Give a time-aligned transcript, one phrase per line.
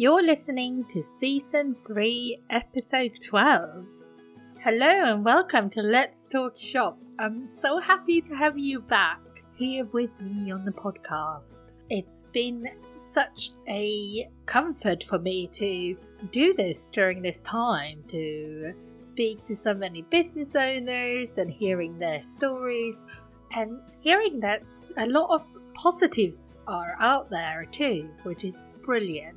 [0.00, 3.84] You're listening to Season 3, Episode 12.
[4.60, 6.98] Hello and welcome to Let's Talk Shop.
[7.18, 9.20] I'm so happy to have you back
[9.58, 11.74] here with me on the podcast.
[11.90, 12.66] It's been
[12.96, 15.98] such a comfort for me to
[16.32, 22.20] do this during this time, to speak to so many business owners and hearing their
[22.20, 23.04] stories,
[23.54, 24.62] and hearing that
[24.96, 25.44] a lot of
[25.74, 29.36] positives are out there too, which is brilliant.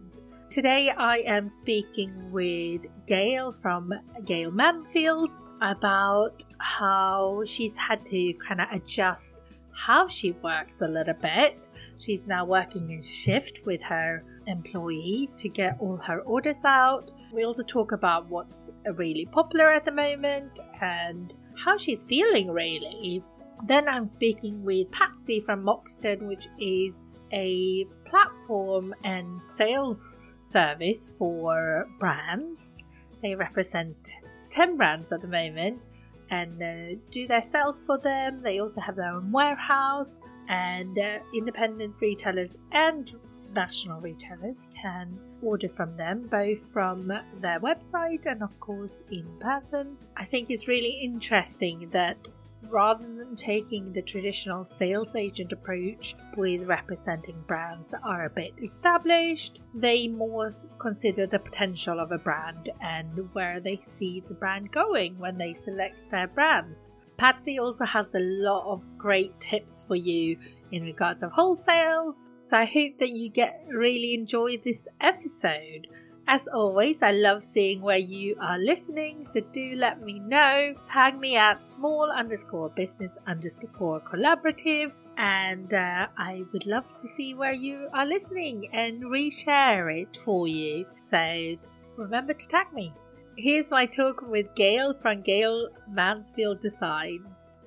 [0.53, 3.91] Today I am speaking with Gayle from
[4.23, 11.16] Gayle Mansfields about how she's had to kind of adjust how she works a little
[11.16, 11.70] bit.
[11.98, 17.09] She's now working in shift with her employee to get all her orders out.
[17.34, 23.23] We also talk about what's really popular at the moment and how she's feeling really.
[23.65, 31.87] Then I'm speaking with Patsy from Moxon, which is a platform and sales service for
[31.99, 32.85] brands.
[33.21, 35.87] They represent 10 brands at the moment
[36.29, 38.41] and uh, do their sales for them.
[38.41, 43.12] They also have their own warehouse, and uh, independent retailers and
[43.53, 47.07] national retailers can order from them both from
[47.40, 49.97] their website and, of course, in person.
[50.18, 52.29] I think it's really interesting that
[52.74, 58.52] rather than taking the traditional sales agent approach with representing brands that are a bit
[58.63, 60.49] established, they more
[60.80, 65.53] consider the potential of a brand and where they see the brand going when they
[65.53, 66.96] select their brands.
[67.16, 70.35] Patsy also has a lot of great tips for you
[70.72, 75.88] in regards of wholesales, so I hope that you get really enjoy this episode.
[76.28, 80.74] As always, I love seeing where you are listening, so do let me know.
[80.85, 87.34] Tag me at small underscore business underscore collaborative, and uh, I would love to see
[87.34, 90.86] where you are listening and reshare it for you.
[91.02, 91.56] So
[91.97, 92.94] remember to tag me.
[93.38, 97.62] Here's my talk with Gayle from Gayle Mansfield Designs.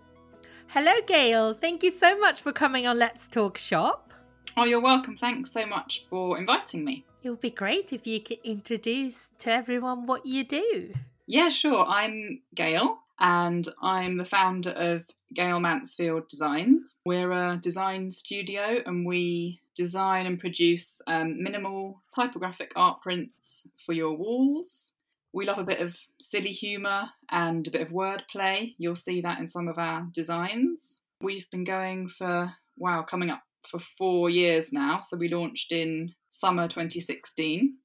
[0.69, 1.53] Hello, Gayle.
[1.53, 4.15] Thank you so much for coming on Let's Talk Shop.
[4.57, 5.17] Oh, you're welcome.
[5.17, 7.05] Thanks so much for inviting me.
[7.27, 10.95] It would be great if you could introduce to everyone what you do.
[11.27, 11.85] Yeah, sure.
[11.85, 16.95] I'm Gayle and I'm the founder of Gayle Mansfield Designs.
[17.05, 23.93] We're a design studio and we design and produce um, minimal typographic art prints for
[23.93, 24.93] your walls.
[25.33, 28.77] We love a bit of silly humour and a bit of wordplay.
[28.79, 31.01] You'll see that in some of our designs.
[31.21, 35.01] We've been going for, wow, coming up for four years now.
[35.01, 37.77] So we launched in summer 2016.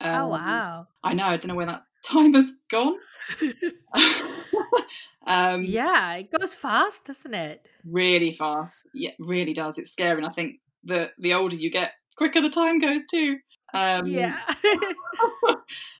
[0.00, 0.86] Um, oh wow!
[1.02, 1.26] I know.
[1.26, 2.96] I don't know where that time has gone.
[5.26, 7.66] um, yeah, it goes fast, doesn't it?
[7.84, 8.72] Really fast.
[8.94, 9.78] Yeah, really does.
[9.78, 13.38] It's scary, and I think the the older you get, quicker the time goes too.
[13.74, 14.38] Um, yeah.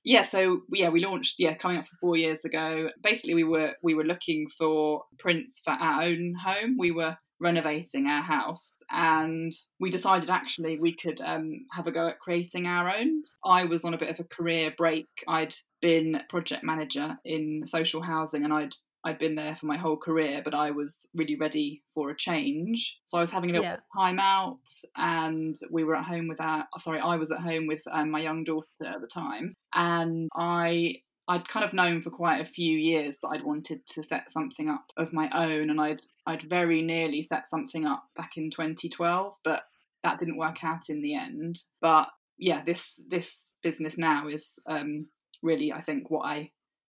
[0.03, 0.23] yeah.
[0.23, 2.89] So yeah, we launched yeah coming up for four years ago.
[3.01, 6.77] Basically, we were we were looking for prints for our own home.
[6.77, 12.07] We were renovating our house and we decided actually we could um, have a go
[12.07, 13.23] at creating our own.
[13.45, 15.07] I was on a bit of a career break.
[15.27, 18.73] I'd been project manager in social housing and I'd
[19.05, 22.99] I'd been there for my whole career, but I was really ready for a change.
[23.05, 23.77] So I was having a little yeah.
[23.93, 24.59] time out,
[24.95, 26.65] and we were at home with our.
[26.79, 31.01] Sorry, I was at home with um, my young daughter at the time, and I
[31.27, 34.69] I'd kind of known for quite a few years that I'd wanted to set something
[34.69, 39.35] up of my own, and I'd I'd very nearly set something up back in 2012,
[39.43, 39.63] but
[40.03, 41.61] that didn't work out in the end.
[41.81, 45.07] But yeah, this this business now is um,
[45.41, 46.51] really, I think, what I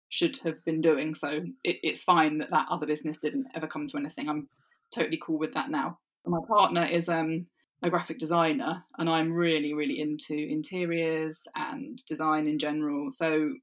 [0.09, 1.15] should have been doing.
[1.15, 1.27] So
[1.63, 4.29] it, it's fine that that other business didn't ever come to anything.
[4.29, 4.47] I'm
[4.93, 5.99] totally cool with that now.
[6.25, 7.47] My partner is um,
[7.81, 13.11] a graphic designer, and I'm really, really into interiors and design in general.
[13.11, 13.53] So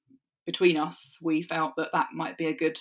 [0.48, 2.78] between us, we felt that that might be a good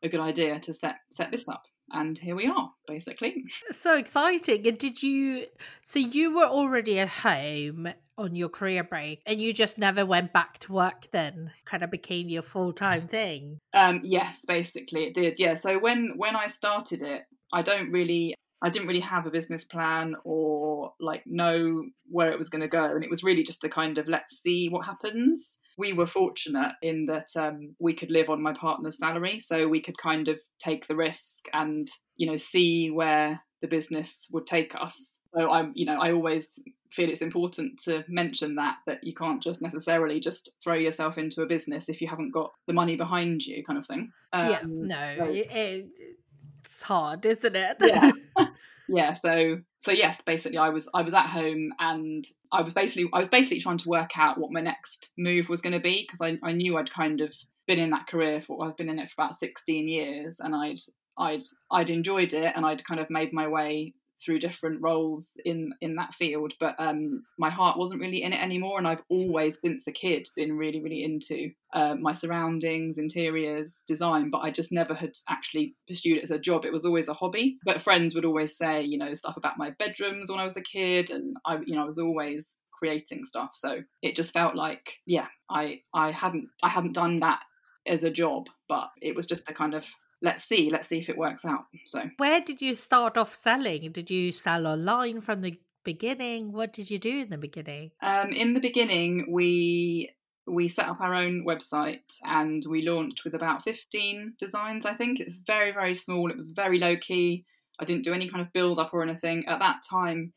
[0.00, 1.64] a good idea to set set this up.
[1.92, 3.44] And here we are basically.
[3.72, 4.64] So exciting.
[4.64, 5.46] And did you
[5.80, 10.32] so you were already at home on your career break and you just never went
[10.32, 11.50] back to work then?
[11.64, 13.58] Kind of became your full-time thing?
[13.74, 15.56] Um yes basically it did yeah.
[15.56, 17.22] So when when i started it
[17.52, 22.38] i don't really I didn't really have a business plan or like know where it
[22.38, 22.84] was going to go.
[22.84, 25.58] And it was really just a kind of let's see what happens.
[25.78, 29.40] We were fortunate in that um, we could live on my partner's salary.
[29.40, 34.26] So we could kind of take the risk and, you know, see where the business
[34.30, 35.20] would take us.
[35.34, 36.58] So I'm, you know, I always
[36.90, 41.42] feel it's important to mention that that you can't just necessarily just throw yourself into
[41.42, 44.10] a business if you haven't got the money behind you, kind of thing.
[44.32, 47.76] Um, yeah, no, so, it, it's hard, isn't it?
[47.80, 48.10] yeah.
[48.92, 53.08] yeah, so so yes, basically I was I was at home and I was basically
[53.12, 56.06] I was basically trying to work out what my next move was going to be
[56.06, 57.34] because I, I knew I'd kind of
[57.66, 60.80] been in that career for I've been in it for about 16 years and I'd
[61.18, 63.94] I'd I'd enjoyed it and I'd kind of made my way
[64.24, 68.42] through different roles in in that field but um my heart wasn't really in it
[68.42, 73.82] anymore and I've always since a kid been really really into uh, my surroundings interiors
[73.86, 76.64] design but I just never had actually pursued it as a job.
[76.64, 79.70] It was always a hobby but friends would always say you know stuff about my
[79.78, 83.50] bedrooms when I was a kid and I you know I was always creating stuff
[83.54, 87.40] so it just felt like yeah I I hadn't I hadn't done that
[87.86, 89.84] as a job but it was just a kind of
[90.22, 92.02] let's see let's see if it works out so.
[92.18, 93.90] Where did you start off selling?
[93.92, 96.52] Did you sell online from the beginning?
[96.52, 97.92] What did you do in the beginning?
[98.02, 100.10] Um, in the beginning we
[100.46, 105.20] we set up our own website and we launched with about 15 designs i think.
[105.20, 107.44] It's very very small it was very low key
[107.78, 109.46] i didn't do any kind of build up or anything.
[109.46, 110.32] At that time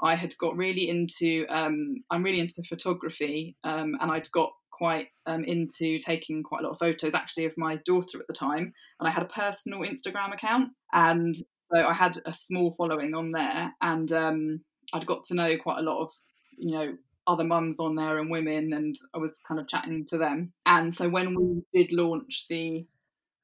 [0.00, 5.08] i had got really into um, i'm really into photography um, and i'd got quite
[5.26, 8.72] um, into taking quite a lot of photos actually of my daughter at the time
[9.00, 11.36] and i had a personal instagram account and
[11.72, 14.60] so i had a small following on there and um,
[14.92, 16.10] i'd got to know quite a lot of
[16.58, 16.94] you know
[17.26, 20.52] other mums on there and women and i was kind of chatting to them.
[20.64, 22.86] And so when we did launch the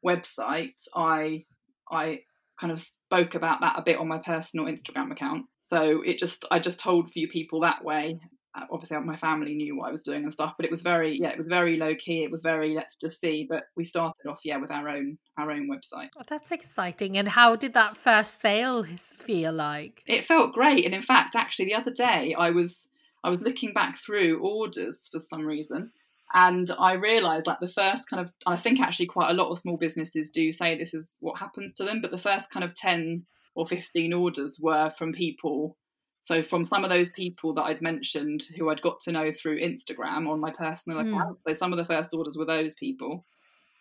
[0.05, 1.44] website i
[1.90, 2.20] i
[2.61, 5.46] kind of spoke about that a bit on my personal instagram account.
[5.61, 8.19] So it just i just told a few people that way
[8.54, 11.19] Uh, obviously my family knew what I was doing and stuff, but it was very
[11.19, 12.22] yeah, it was very low key.
[12.22, 13.46] It was very let's just see.
[13.49, 16.10] But we started off yeah with our own our own website.
[16.19, 17.16] Oh, that's exciting.
[17.16, 20.02] And how did that first sale feel like?
[20.06, 20.84] It felt great.
[20.84, 22.88] And in fact, actually, the other day I was
[23.25, 25.93] I was looking back through orders for some reason.
[26.34, 29.58] And I realised, like the first kind of, I think actually quite a lot of
[29.58, 32.00] small businesses do say this is what happens to them.
[32.00, 35.76] But the first kind of ten or fifteen orders were from people
[36.23, 39.61] so from some of those people that I'd mentioned who I'd got to know through
[39.61, 41.09] Instagram on my personal mm.
[41.09, 41.39] account.
[41.47, 43.27] So some of the first orders were those people,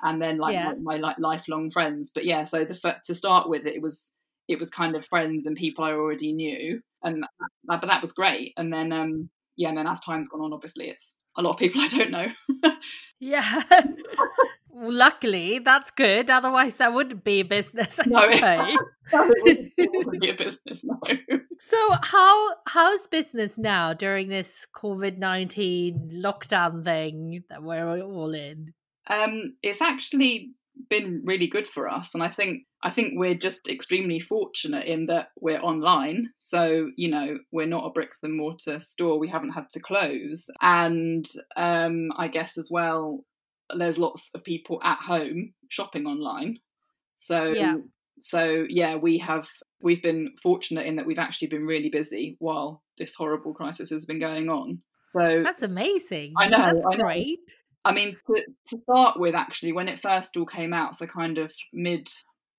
[0.01, 0.73] and then like yeah.
[0.79, 2.11] my, my, like lifelong friends.
[2.13, 4.11] But yeah, so the to start with, it was
[4.47, 7.23] it was kind of friends and people I already knew, and
[7.67, 8.53] that, but that was great.
[8.57, 11.57] And then um yeah, and then as time's gone on, obviously it's a lot of
[11.57, 12.27] people I don't know.
[13.19, 13.61] yeah.
[14.73, 16.29] Luckily, that's good.
[16.29, 17.99] Otherwise, that wouldn't be a business.
[18.07, 20.83] No, it, wouldn't, it wouldn't be a business.
[20.83, 20.97] No.
[21.63, 28.73] So, how how's business now during this COVID nineteen lockdown thing that we're all in?
[29.07, 30.53] Um, it's actually
[30.89, 35.05] been really good for us, and I think I think we're just extremely fortunate in
[35.07, 36.29] that we're online.
[36.39, 39.19] So you know, we're not a bricks and mortar store.
[39.19, 41.27] We haven't had to close, and
[41.57, 43.23] um, I guess as well
[43.77, 46.59] there's lots of people at home shopping online.
[47.15, 47.75] So yeah.
[48.19, 49.47] so yeah, we have
[49.81, 54.05] we've been fortunate in that we've actually been really busy while this horrible crisis has
[54.05, 54.81] been going on.
[55.13, 56.33] So that's amazing.
[56.37, 56.57] I know.
[56.57, 57.03] That's I know.
[57.03, 57.39] great.
[57.83, 61.37] I mean, to, to start with, actually, when it first all came out, so kind
[61.37, 62.07] of mid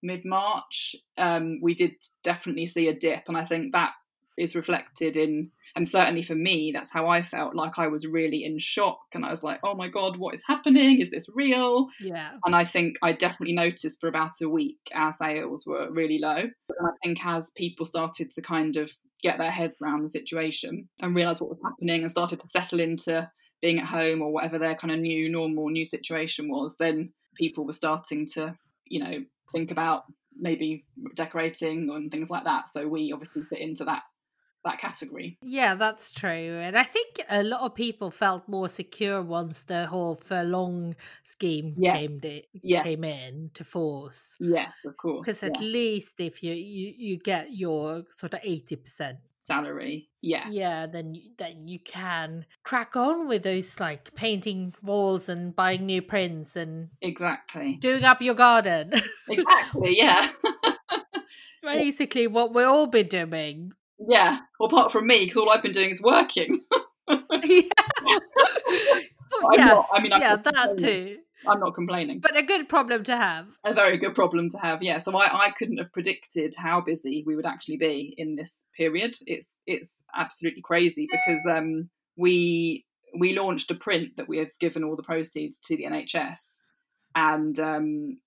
[0.03, 1.93] mid March, um, we did
[2.25, 3.93] definitely see a dip, and I think that
[4.39, 7.55] is reflected in and certainly for me that's how i felt.
[7.55, 10.43] Like i was really in shock and i was like oh my god what is
[10.47, 11.01] happening?
[11.01, 11.89] Is this real?
[12.01, 12.33] Yeah.
[12.45, 16.37] And i think i definitely noticed for about a week our sales were really low.
[16.37, 20.89] And i think as people started to kind of get their heads around the situation
[21.01, 24.59] and realize what was happening and started to settle into being at home or whatever
[24.59, 29.19] their kind of new normal new situation was then people were starting to you know
[29.53, 30.05] think about
[30.39, 30.85] maybe
[31.15, 32.65] decorating and things like that.
[32.73, 34.03] So we obviously fit into that
[34.65, 35.39] that category.
[35.43, 36.31] Yeah, that's true.
[36.61, 41.75] And I think a lot of people felt more secure once the whole furlough scheme
[41.77, 41.97] yeah.
[41.97, 42.83] came di- yeah.
[42.83, 44.37] came in to force.
[44.41, 45.21] Yeah, of course.
[45.25, 45.67] Because at yeah.
[45.67, 51.15] least if you, you you get your sort of eighty percent salary, yeah, yeah, then
[51.15, 56.57] you, then you can crack on with those like painting walls and buying new prints
[56.57, 58.93] and exactly doing up your garden.
[59.29, 60.31] exactly, yeah.
[61.63, 63.73] Basically, what we've all been doing
[64.09, 64.39] yeah.
[64.59, 66.61] Well, apart from me, because all I've been doing is working.
[67.09, 67.09] yeah.
[67.09, 67.21] well,
[69.53, 69.67] yes.
[69.67, 71.19] Not, I mean, I'm yeah, that too.
[71.47, 72.21] I'm not complaining.
[72.21, 73.47] But a good problem to have.
[73.65, 74.99] A very good problem to have, yeah.
[74.99, 79.17] So I, I couldn't have predicted how busy we would actually be in this period.
[79.27, 82.85] It's it's absolutely crazy because um, we
[83.19, 86.67] we launched a print that we have given all the proceeds to the NHS,
[87.15, 88.19] and um,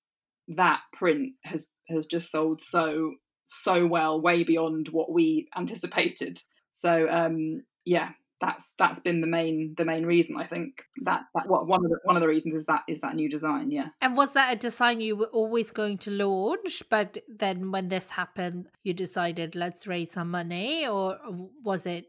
[0.49, 3.13] that print has has just sold so
[3.45, 6.41] so well, way beyond what we anticipated.
[6.71, 8.09] So um, yeah,
[8.41, 10.83] that's that's been the main the main reason I think.
[11.03, 13.29] That that what one of the one of the reasons is that is that new
[13.29, 13.87] design yeah.
[14.01, 18.09] And was that a design you were always going to launch but then when this
[18.09, 21.17] happened you decided let's raise some money or
[21.63, 22.05] was it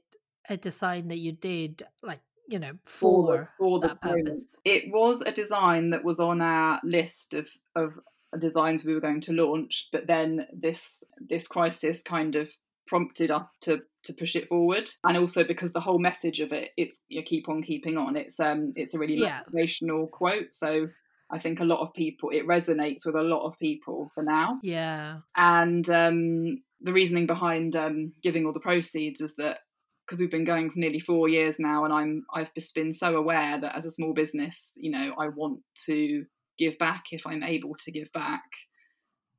[0.49, 4.55] a design that you did like you know for, for, the, for that purpose?
[4.65, 7.99] it was a design that was on our list of of
[8.39, 12.51] designs we were going to launch but then this this crisis kind of
[12.87, 16.71] prompted us to to push it forward and also because the whole message of it
[16.77, 19.41] it's you keep on keeping on it's um it's a really yeah.
[19.53, 20.89] motivational quote so
[21.31, 24.61] I think a lot of people it resonates with a lot of people for now.
[24.63, 25.19] Yeah.
[25.37, 29.59] And um the reasoning behind um giving all the proceeds is that
[30.07, 33.17] because we've been going for nearly four years now and I'm I've just been so
[33.17, 36.27] aware that as a small business, you know, I want to
[36.59, 38.43] give back if I'm able to give back.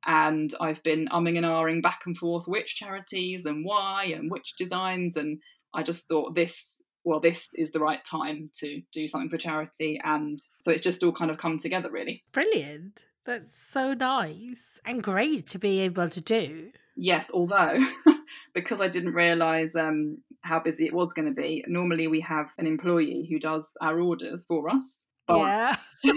[0.06, 4.54] And I've been umming and ahhing back and forth which charities and why and which
[4.58, 5.40] designs and
[5.74, 10.00] I just thought this well this is the right time to do something for charity
[10.02, 12.22] and so it's just all kind of come together really.
[12.32, 13.04] Brilliant.
[13.26, 16.70] That's so nice and great to be able to do.
[16.96, 17.78] Yes, although
[18.54, 22.46] because I didn't realise um, how busy it was going to be, normally we have
[22.56, 25.04] an employee who does our orders for us.
[25.26, 25.76] But, yeah.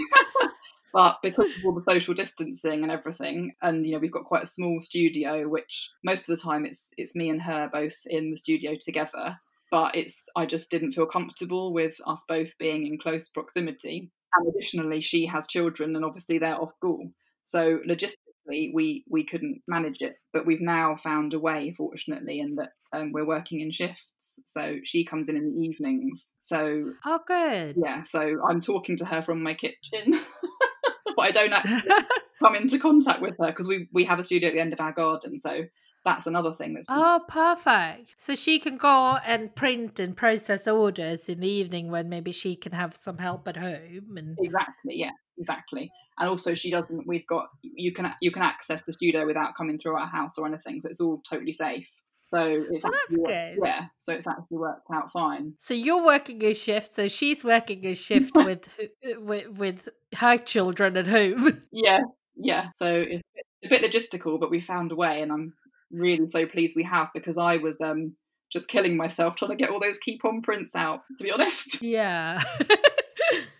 [0.92, 4.44] but because of all the social distancing and everything, and you know we've got quite
[4.44, 8.30] a small studio, which most of the time it's it's me and her both in
[8.30, 9.38] the studio together.
[9.70, 14.10] But it's I just didn't feel comfortable with us both being in close proximity.
[14.34, 17.10] And additionally, she has children, and obviously they're off school.
[17.44, 22.58] So logistically, we we couldn't manage it but we've now found a way fortunately and
[22.58, 27.20] that um, we're working in shifts so she comes in in the evenings so oh
[27.26, 30.12] good yeah so i'm talking to her from my kitchen
[31.16, 31.90] but i don't actually
[32.42, 34.80] come into contact with her because we we have a studio at the end of
[34.80, 35.62] our garden so
[36.04, 38.14] that's another thing that's oh perfect.
[38.18, 42.56] So she can go and print and process orders in the evening when maybe she
[42.56, 45.90] can have some help at home and exactly yeah exactly.
[46.18, 49.78] And also she doesn't we've got you can you can access the studio without coming
[49.78, 51.88] through our house or anything so it's all totally safe
[52.34, 53.58] so it's oh, that's good.
[53.62, 55.52] Yeah, so it's actually worked out fine.
[55.58, 58.80] So you're working a shift, so she's working a shift with
[59.18, 61.62] with with her children at home.
[61.72, 62.00] Yeah,
[62.36, 62.70] yeah.
[62.76, 63.22] So it's
[63.64, 65.54] a bit logistical, but we found a way, and I'm
[65.90, 68.14] really so pleased we have because I was um
[68.50, 71.02] just killing myself trying to get all those keep on prints out.
[71.18, 71.82] To be honest.
[71.82, 72.42] Yeah.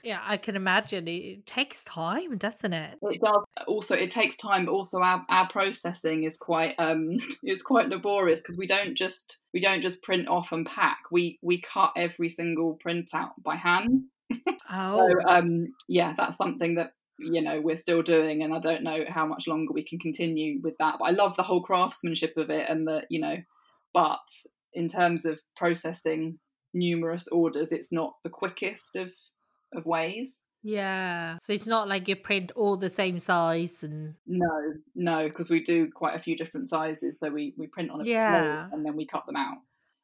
[0.03, 2.99] yeah, I can imagine it takes time, doesn't it?
[3.03, 3.45] It does.
[3.67, 8.41] Also, it takes time, but also our, our processing is quite um is quite laborious
[8.41, 10.99] because we don't just we don't just print off and pack.
[11.11, 14.05] We we cut every single print out by hand.
[14.75, 15.07] Oh.
[15.07, 19.05] so um yeah, that's something that you know we're still doing and i don't know
[19.09, 22.51] how much longer we can continue with that but i love the whole craftsmanship of
[22.51, 23.37] it and the you know
[23.95, 24.21] but
[24.73, 26.39] in terms of processing
[26.75, 29.11] numerous orders it's not the quickest of
[29.75, 30.41] of ways.
[30.63, 31.37] Yeah.
[31.41, 35.63] So it's not like you print all the same size and No, no, because we
[35.63, 37.17] do quite a few different sizes.
[37.21, 38.69] So we, we print on a yeah.
[38.73, 39.59] and then we cut them out.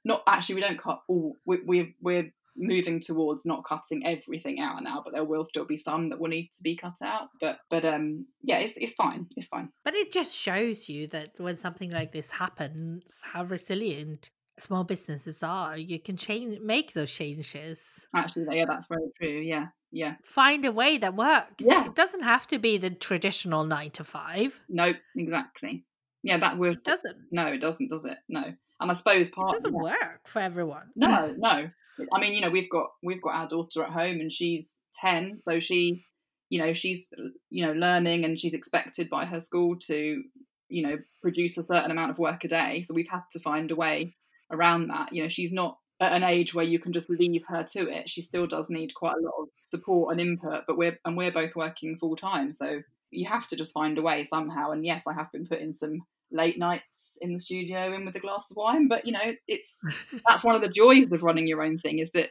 [0.04, 4.82] Not actually we don't cut all we we we're moving towards not cutting everything out
[4.82, 7.28] now, but there will still be some that will need to be cut out.
[7.40, 9.26] But but um yeah, it's it's fine.
[9.36, 9.70] It's fine.
[9.84, 15.42] But it just shows you that when something like this happens, how resilient small businesses
[15.42, 18.06] are, you can change, make those changes.
[18.14, 19.40] Actually, yeah, that's very true.
[19.40, 20.14] Yeah, yeah.
[20.24, 21.64] Find a way that works.
[21.64, 21.86] Yeah.
[21.86, 24.60] It doesn't have to be the traditional nine to five.
[24.68, 25.84] No, exactly.
[26.22, 26.76] Yeah, that works.
[26.76, 27.16] It doesn't.
[27.30, 28.18] No, it doesn't, does it?
[28.28, 28.44] No.
[28.80, 30.90] And I suppose part it doesn't work for everyone.
[30.94, 31.70] No, no.
[32.12, 35.38] I mean, you know, we've got we've got our daughter at home, and she's ten,
[35.44, 36.04] so she,
[36.48, 37.08] you know, she's
[37.50, 40.22] you know learning, and she's expected by her school to,
[40.68, 42.84] you know, produce a certain amount of work a day.
[42.86, 44.14] So we've had to find a way
[44.50, 45.14] around that.
[45.14, 48.08] You know, she's not at an age where you can just leave her to it.
[48.08, 51.32] She still does need quite a lot of support and input, but we're and we're
[51.32, 54.70] both working full time, so you have to just find a way somehow.
[54.70, 58.20] And yes, I have been putting some late nights in the studio in with a
[58.20, 59.80] glass of wine, but you know, it's
[60.28, 62.28] that's one of the joys of running your own thing is that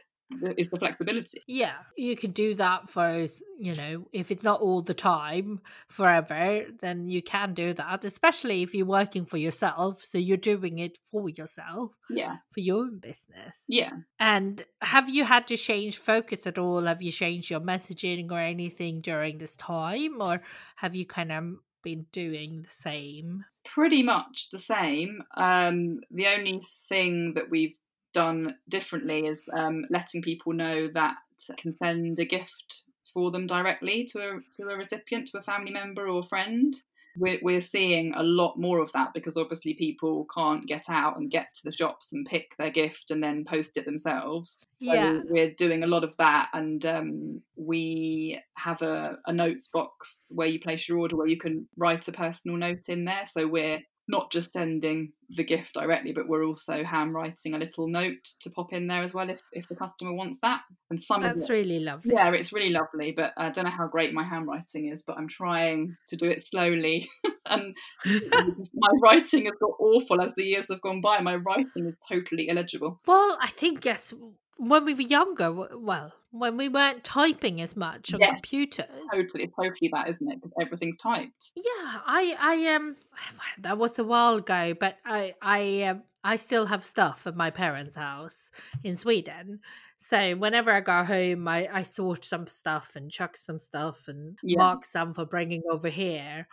[0.56, 1.42] is the flexibility.
[1.46, 3.26] Yeah, you can do that for
[3.58, 8.04] you know if it's not all the time forever, then you can do that.
[8.04, 11.92] Especially if you're working for yourself, so you're doing it for yourself.
[12.10, 13.64] Yeah, for your own business.
[13.68, 13.92] Yeah.
[14.18, 16.84] And have you had to change focus at all?
[16.84, 20.42] Have you changed your messaging or anything during this time, or
[20.76, 21.44] have you kind of
[21.82, 23.44] been doing the same?
[23.64, 25.22] Pretty much the same.
[25.36, 27.76] Um, the only thing that we've
[28.20, 31.14] done differently is um, letting people know that
[31.62, 32.68] can send a gift
[33.12, 36.74] for them directly to a to a recipient, to a family member or friend.
[37.20, 41.30] we're, we're seeing a lot more of that because obviously people can't get out and
[41.36, 44.58] get to the shops and pick their gift and then post it themselves.
[44.74, 45.20] So Yeah.
[45.32, 50.46] we're doing a lot of that, and um, we have a, a notes box where
[50.52, 53.26] you place your order where you can write a personal note in there.
[53.34, 58.24] So we're not just sending the gift directly, but we're also handwriting a little note
[58.40, 60.62] to pop in there as well if, if the customer wants that.
[60.90, 62.12] And some of That's it, really lovely.
[62.14, 65.28] yeah, it's really lovely, but I don't know how great my handwriting is, but I'm
[65.28, 67.08] trying to do it slowly.
[67.46, 71.20] and my writing has got awful as the years have gone by.
[71.20, 73.00] My writing is totally illegible.
[73.06, 74.14] Well, I think yes.
[74.58, 78.26] When we were younger, well, when we weren't typing as much on Yes.
[78.26, 80.36] computers, Totally, it's totally that, isn't it?
[80.42, 81.52] Because everything's typed.
[81.54, 82.96] yeah, I, I um,
[83.58, 87.50] that was a while ago, but I, I, um, I still have stuff at my
[87.50, 88.50] parents' house
[88.82, 89.60] in Sweden.
[89.98, 94.38] So whenever I go home, I, I sort some stuff and chuck some stuff and
[94.42, 94.56] Yeah.
[94.56, 96.46] mark some for bringing over here.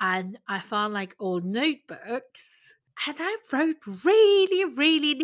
[0.00, 2.74] And I found like old notebooks,
[3.06, 5.20] and I wrote really, really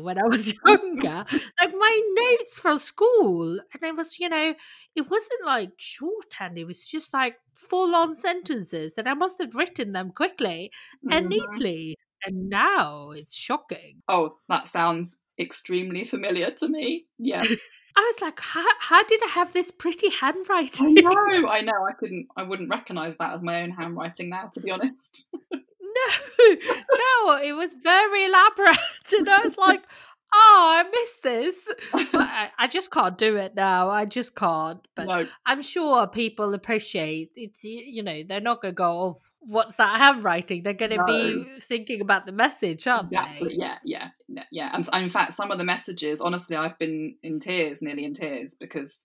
[0.00, 1.24] when I was younger.
[1.60, 4.54] like my notes from school, and it was, you know,
[4.94, 6.58] it wasn't like shorthand.
[6.58, 10.70] It was just like full on sentences, and I must have written them quickly
[11.10, 11.30] and Mhm.
[11.30, 11.96] neatly.
[12.24, 14.02] And now it's shocking.
[14.08, 17.06] Oh, that sounds extremely familiar to me.
[17.18, 17.42] Yeah.
[17.98, 20.96] I was like, how, how did I have this pretty handwriting?
[20.98, 21.86] I know, I know.
[21.88, 25.28] I couldn't, I wouldn't recognise that as my own handwriting now, to be honest.
[26.38, 26.56] no,
[27.26, 28.78] no, it was very elaborate.
[29.16, 29.82] And I was like,
[30.34, 31.68] oh, I missed this.
[32.12, 33.90] But I, I just can't do it now.
[33.90, 34.80] I just can't.
[34.96, 39.20] But no, I'm sure people appreciate it's, you know, they're not going to go, oh,
[39.40, 40.62] what's that handwriting?
[40.62, 43.50] They're going to be thinking about the message, aren't exactly.
[43.50, 43.54] they?
[43.56, 44.08] Yeah, yeah,
[44.50, 44.70] yeah.
[44.72, 48.14] And, and in fact, some of the messages, honestly, I've been in tears, nearly in
[48.14, 49.04] tears, because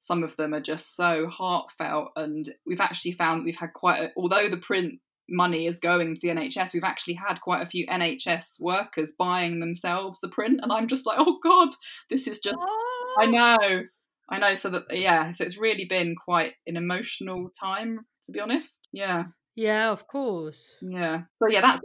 [0.00, 2.12] some of them are just so heartfelt.
[2.16, 6.20] And we've actually found we've had quite, a, although the print money is going to
[6.22, 10.60] the NHS, we've actually had quite a few NHS workers buying themselves the print.
[10.62, 11.70] And I'm just like, oh God,
[12.10, 13.16] this is just Oh.
[13.20, 13.82] I know.
[14.30, 14.54] I know.
[14.54, 18.78] So that yeah, so it's really been quite an emotional time, to be honest.
[18.92, 20.76] Yeah, Yeah, of course.
[20.82, 21.22] yeah.
[21.42, 21.80] So yeah, that's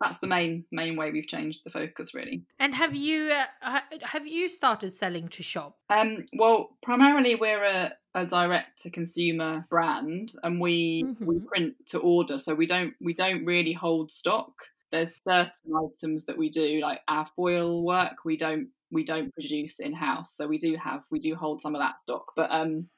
[0.00, 2.42] that's the main main way we've changed the focus, really.
[2.58, 3.30] And have you
[3.62, 5.76] uh, have you started selling to shop?
[5.90, 11.46] Um, well, primarily we're a, a direct to consumer brand, and we we Mhm.
[11.46, 14.52] print to order, so we don't we don't really hold stock.
[14.92, 19.80] There's certain items that we do, like our foil work, we don't we don't produce
[19.80, 22.88] in house, so we do have we do hold some of that stock, but um.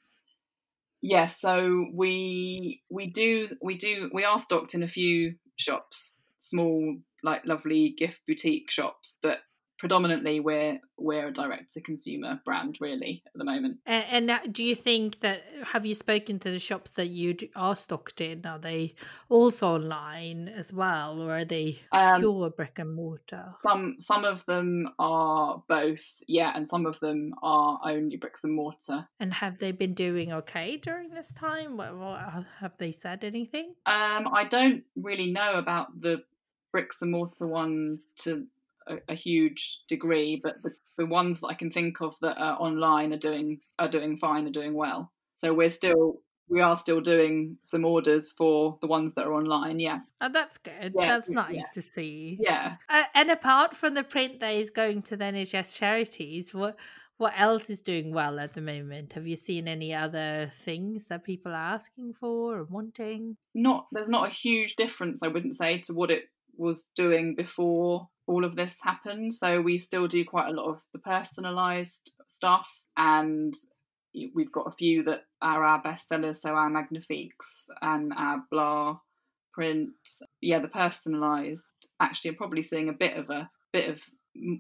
[1.03, 6.97] Yeah, so we we do we do we are stocked in a few shops, small
[7.23, 9.41] like lovely gift boutique shops, but
[9.81, 13.79] predominantly we're we're a direct to consumer brand really at the moment.
[13.87, 17.75] And uh, do you think that have you spoken to the shops that you are
[17.75, 18.45] stocked in?
[18.45, 18.95] Are they
[19.31, 23.55] also online as well, or are they Um, pure brick and mortar?
[23.63, 28.53] Some some of them are both, yeah, and some of them are only bricks and
[28.53, 29.09] mortar.
[29.19, 31.79] And have they been doing okay during this time?
[31.79, 33.75] What, what, have they said anything?
[33.87, 36.23] Um, I don't really know about the
[36.73, 38.47] bricks and mortar ones to
[38.87, 42.61] a, a huge degree, but the, the ones that I can think of that are
[42.61, 45.11] online are doing are doing fine, are doing well.
[45.37, 49.79] So we're still we are still doing some orders for the ones that are online.
[49.79, 50.93] Yeah, Oh, that's good.
[50.99, 51.63] Yeah, that's nice yeah.
[51.75, 52.39] to see.
[52.41, 52.75] yeah.
[52.89, 56.77] Uh, and apart from the print that is going to the NHS charities, what
[57.19, 59.13] what else is doing well at the moment?
[59.13, 63.37] Have you seen any other things that people are asking for or wanting?
[63.55, 66.25] not there's not a huge difference I wouldn't say to what it
[66.61, 69.35] was doing before all of this happened.
[69.35, 73.55] So we still do quite a lot of the personalized stuff and
[74.35, 78.99] we've got a few that are our best sellers so our magnifiques and our blah
[79.55, 79.91] print
[80.41, 81.63] yeah the personalized
[82.01, 84.03] actually i'm probably seeing a bit of a bit of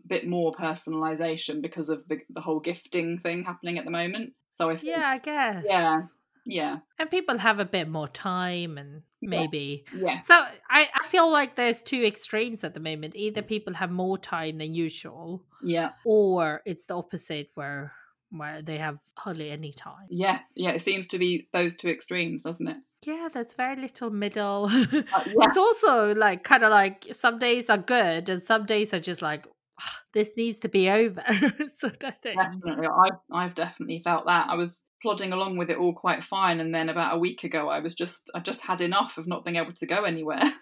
[0.06, 4.32] bit more personalization because of the, the whole gifting thing happening at the moment.
[4.52, 5.64] So i think Yeah, I guess.
[5.66, 6.02] yeah
[6.46, 6.78] yeah.
[6.98, 9.28] And people have a bit more time and Yeah.
[9.40, 9.84] maybe.
[9.94, 13.14] yes So I, I feel like there's two extremes at the moment.
[13.16, 17.92] Either people have more time than usual, yeah or it's the opposite where
[18.30, 20.06] where they have hardly any time.
[20.08, 22.76] Yeah, yeah, it seems to be those two extremes, doesn't it?
[23.04, 24.66] Yeah, there's very little middle.
[24.70, 28.94] Uh, yeah, It's also like kind of like some days are good and some days
[28.94, 29.46] are just like
[29.80, 31.24] "Ah, this needs to be over
[31.74, 32.36] sort of thing.
[32.36, 32.86] definitely.
[32.86, 34.46] I've I've definitely felt that.
[34.48, 37.68] I was plodding along with it all quite fine, and then about a week ago,
[37.68, 40.42] I was just I just had enough of not being able to go anywhere.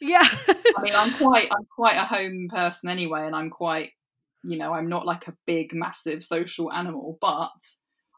[0.00, 0.22] Yeah.
[0.22, 3.90] I mean, I'm quite I'm quite a home person anyway, and I'm quite
[4.44, 7.50] you know I'm not like a big massive social animal, but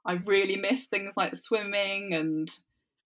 [0.04, 2.50] I really miss things like swimming and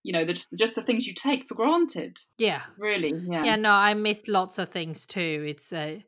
[0.04, 2.18] you know, the, just the things you take for granted.
[2.38, 2.62] Yeah.
[2.78, 3.42] Really, yeah.
[3.42, 5.44] Yeah, no, I miss lots of things too.
[5.48, 6.00] It's uh,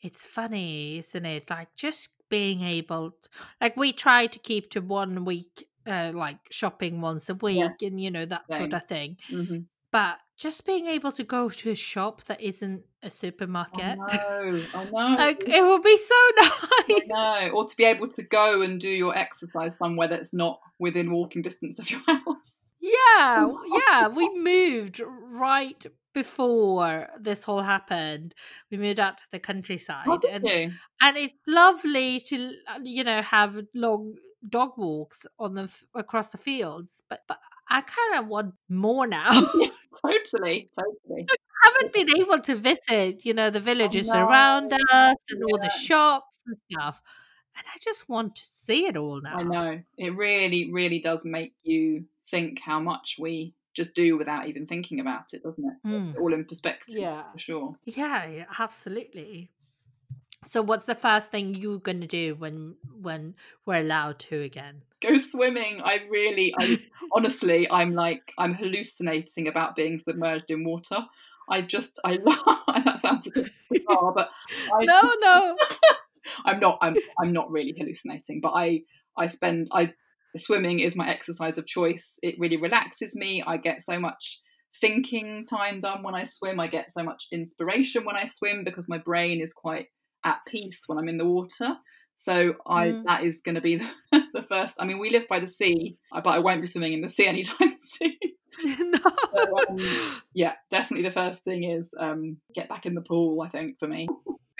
[0.00, 1.50] it's funny, isn't it?
[1.50, 3.14] Like just being able,
[3.60, 7.88] like we try to keep to one week, uh, like shopping once a week, Yeah.
[7.88, 9.16] and you know that sort of thing.
[9.28, 9.58] hmm
[9.90, 14.84] But just being able to go to a shop that isn't a supermarket, know, I
[14.90, 15.16] know.
[15.16, 17.02] like it would be so nice.
[17.06, 17.50] know.
[17.54, 21.42] Or to be able to go and do your exercise somewhere that's not within walking
[21.42, 22.72] distance of your house.
[22.80, 23.48] Yeah,
[23.88, 28.34] yeah, we moved right before this all happened.
[28.70, 30.72] We moved out to the countryside, Oh, and you?
[31.00, 34.16] and it's lovely to uh, you know have long
[34.48, 37.02] dog walks on the across the fields.
[37.08, 39.30] But but I kind of want more now.
[39.54, 39.68] Yeah,
[40.04, 41.26] totally, totally.
[41.30, 45.68] I haven't been able to visit, you know, the villages around us and all the
[45.70, 47.00] shops and stuff.
[47.56, 49.36] And I just want to see it all now.
[49.36, 49.80] I know.
[49.98, 55.00] It really, really does make you think how much we just do without even thinking
[55.00, 55.86] about it, doesn't it?
[55.86, 56.18] Mm.
[56.20, 57.30] All in perspective, Yeah.
[57.32, 57.76] for sure.
[57.84, 59.50] Yeah, yeah, absolutely.
[60.44, 64.82] So what's the first thing you're gonna do when when we're allowed to again?
[65.00, 65.80] Go swimming.
[65.84, 66.78] I really, I
[67.12, 70.98] honestly, I'm like, I'm hallucinating about being submerged in water.
[71.48, 72.84] I just, I love.
[72.84, 74.30] That sounds a bit bizarre, but
[74.72, 75.56] I, No, no.
[76.44, 76.78] I'm not.
[76.80, 76.96] I'm.
[77.20, 78.82] I'm not really hallucinating, but I.
[79.16, 79.68] I spend.
[79.72, 79.92] I
[80.36, 82.18] swimming is my exercise of choice.
[82.22, 83.42] It really relaxes me.
[83.46, 84.40] I get so much
[84.80, 86.58] thinking time done when I swim.
[86.58, 89.88] I get so much inspiration when I swim because my brain is quite
[90.24, 91.76] at peace when I'm in the water.
[92.18, 93.04] So I Mm.
[93.04, 93.76] that is going to be
[94.12, 94.76] the, the first.
[94.78, 97.08] I mean, we live by the sea, uh, but I won't be swimming in the
[97.08, 98.16] sea anytime soon.
[98.64, 98.98] no.
[99.34, 103.40] So, um, yeah, definitely the first thing is um, get back in the pool.
[103.40, 104.08] I think for me.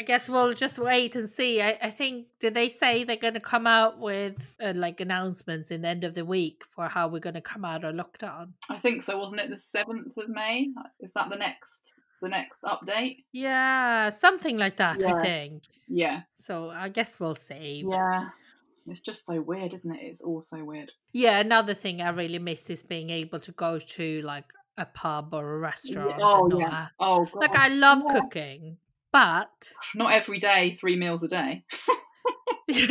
[0.00, 1.62] I guess we'll just wait and see.
[1.62, 5.70] I, I think did they say they're going to come out with uh, like announcements
[5.70, 8.48] in the end of the week for how we're going to come out of lockdown?
[8.70, 9.18] I think so.
[9.18, 10.68] Wasn't it the seventh of May?
[11.00, 13.24] Is that the next the next update?
[13.32, 14.98] Yeah, something like that.
[15.00, 15.14] Yeah.
[15.14, 15.64] I think.
[15.88, 17.84] Yeah, So I guess we'll see.
[17.86, 18.30] yeah.
[18.86, 20.00] It's just so weird, isn't it?
[20.02, 20.90] It's all so weird.
[21.12, 24.46] Yeah, another thing I really miss is being able to go to like
[24.78, 26.20] a pub or a restaurant.
[26.20, 26.86] oh not yeah.
[26.98, 27.40] Oh god.
[27.42, 28.20] Like I love Yeah.
[28.20, 28.78] cooking,
[29.12, 31.64] but Not every day, three meals a day.
[32.68, 32.86] yeah,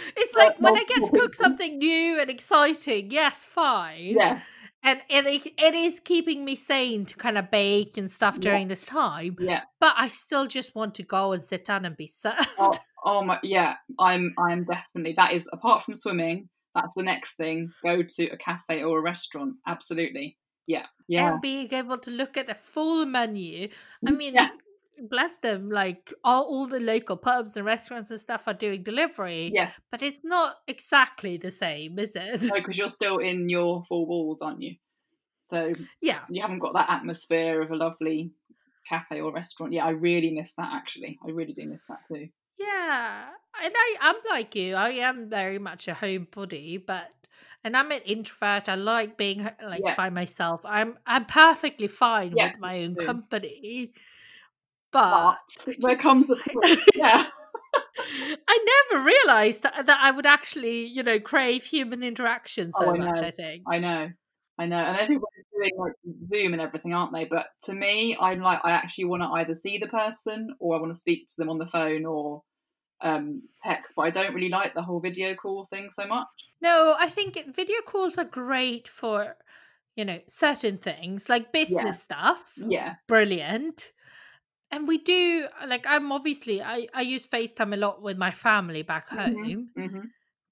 [0.16, 4.14] it's Uh, like when I get to cook something new and exciting, yes, fine.
[4.18, 4.40] Yeah,
[4.82, 8.50] and it, it is keeping me sane to kind of bake and stuff Yeah.
[8.50, 9.36] during this time.
[9.40, 9.62] yeah.
[9.80, 12.48] But I still just want to go and sit down and be served.
[12.58, 13.74] Oh, oh my, yeah.
[13.98, 15.14] I'm, I'm definitely.
[15.16, 16.48] That is apart from swimming.
[16.74, 17.72] That's the next thing.
[17.82, 19.54] Go to a cafe or a restaurant.
[19.66, 20.36] Absolutely.
[20.68, 21.32] Yeah, yeah.
[21.32, 23.68] and being able to look at a full menu.
[24.06, 24.48] I mean, Yeah.
[25.10, 29.50] Bless them, like all, all the local pubs and restaurants and stuff are doing delivery,
[29.54, 32.42] Yeah, but it's not exactly the same, is it?
[32.42, 34.76] no, because you're still in your four walls, aren't you?
[35.50, 36.20] So yeah.
[36.28, 38.32] you haven't got that atmosphere of a lovely
[38.88, 39.72] cafe or restaurant.
[39.72, 40.70] Yeah, I really miss that.
[40.72, 42.28] Actually, I really do miss that too.
[42.58, 43.28] Yeah.
[43.62, 44.74] And I, I'm like you.
[44.74, 47.12] I am very much a homebody, but
[47.64, 48.68] and I'm an introvert.
[48.68, 49.94] I like being like Yeah.
[49.96, 50.60] by myself.
[50.64, 53.92] I'm I'm perfectly fine Yeah, with my own company.
[54.96, 55.38] But
[55.80, 56.80] But just- comes point.
[56.94, 57.26] Yeah,
[58.48, 62.94] I never realized that, that I would actually, you know, crave human interaction so Oh,
[62.94, 63.18] I much.
[63.20, 63.64] I think.
[63.70, 64.08] I know,
[64.58, 65.92] I know, and everybody's doing like
[66.32, 67.24] Zoom and everything, aren't they?
[67.24, 70.80] But to me, I'm like, I actually want to either see the person or I
[70.80, 72.42] want to speak to them on the phone or
[73.02, 73.92] um text.
[73.96, 76.26] But I don't really like the whole video call thing so much.
[76.62, 79.36] No, I think video calls are great for,
[79.96, 82.54] you know, certain things like business stuff.
[82.56, 83.92] Yeah, Brilliant.
[84.76, 88.82] And we do like I'm obviously I I use FaceTime a lot with my family
[88.82, 89.18] back Mhm.
[89.18, 90.04] home, hmm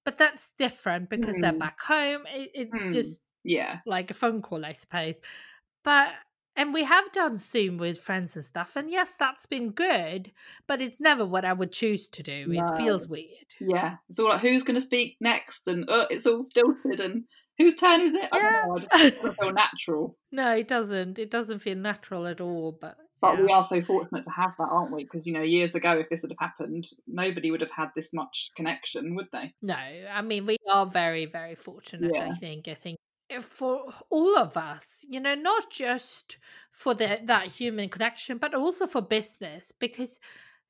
[0.04, 1.58] but that's different because they're Mm.
[1.58, 2.26] back home.
[2.26, 2.92] It, it's Mm.
[2.92, 5.20] just yeah, like a phone call, I suppose.
[5.82, 6.08] But
[6.56, 10.32] and we have done Zoom with friends and stuff, and yes, that's been good.
[10.66, 12.46] But it's never what I would choose to do.
[12.48, 12.60] No.
[12.60, 13.50] It feels weird.
[13.60, 13.96] yeah.
[14.08, 17.24] It's all like who's going to speak next, and uh, it's all stilted, and
[17.58, 18.28] whose turn is it?
[18.32, 18.76] I don't know.
[18.76, 20.16] I just feel natural.
[20.32, 21.18] No, it doesn't.
[21.18, 22.72] It doesn't feel natural at all.
[22.80, 23.44] But But yeah.
[23.44, 25.04] we are so fortunate to have that, aren't we?
[25.04, 28.12] Because you know, years ago, if this would have happened, nobody would have had this
[28.12, 29.52] much connection, would they?
[29.62, 32.16] No, I mean we are very, very fortunate.
[32.20, 32.68] I think.
[32.68, 32.98] I think
[33.42, 36.36] for all of us, you know, not just
[36.70, 39.72] for the, that human connection, but also for business.
[39.78, 40.20] Because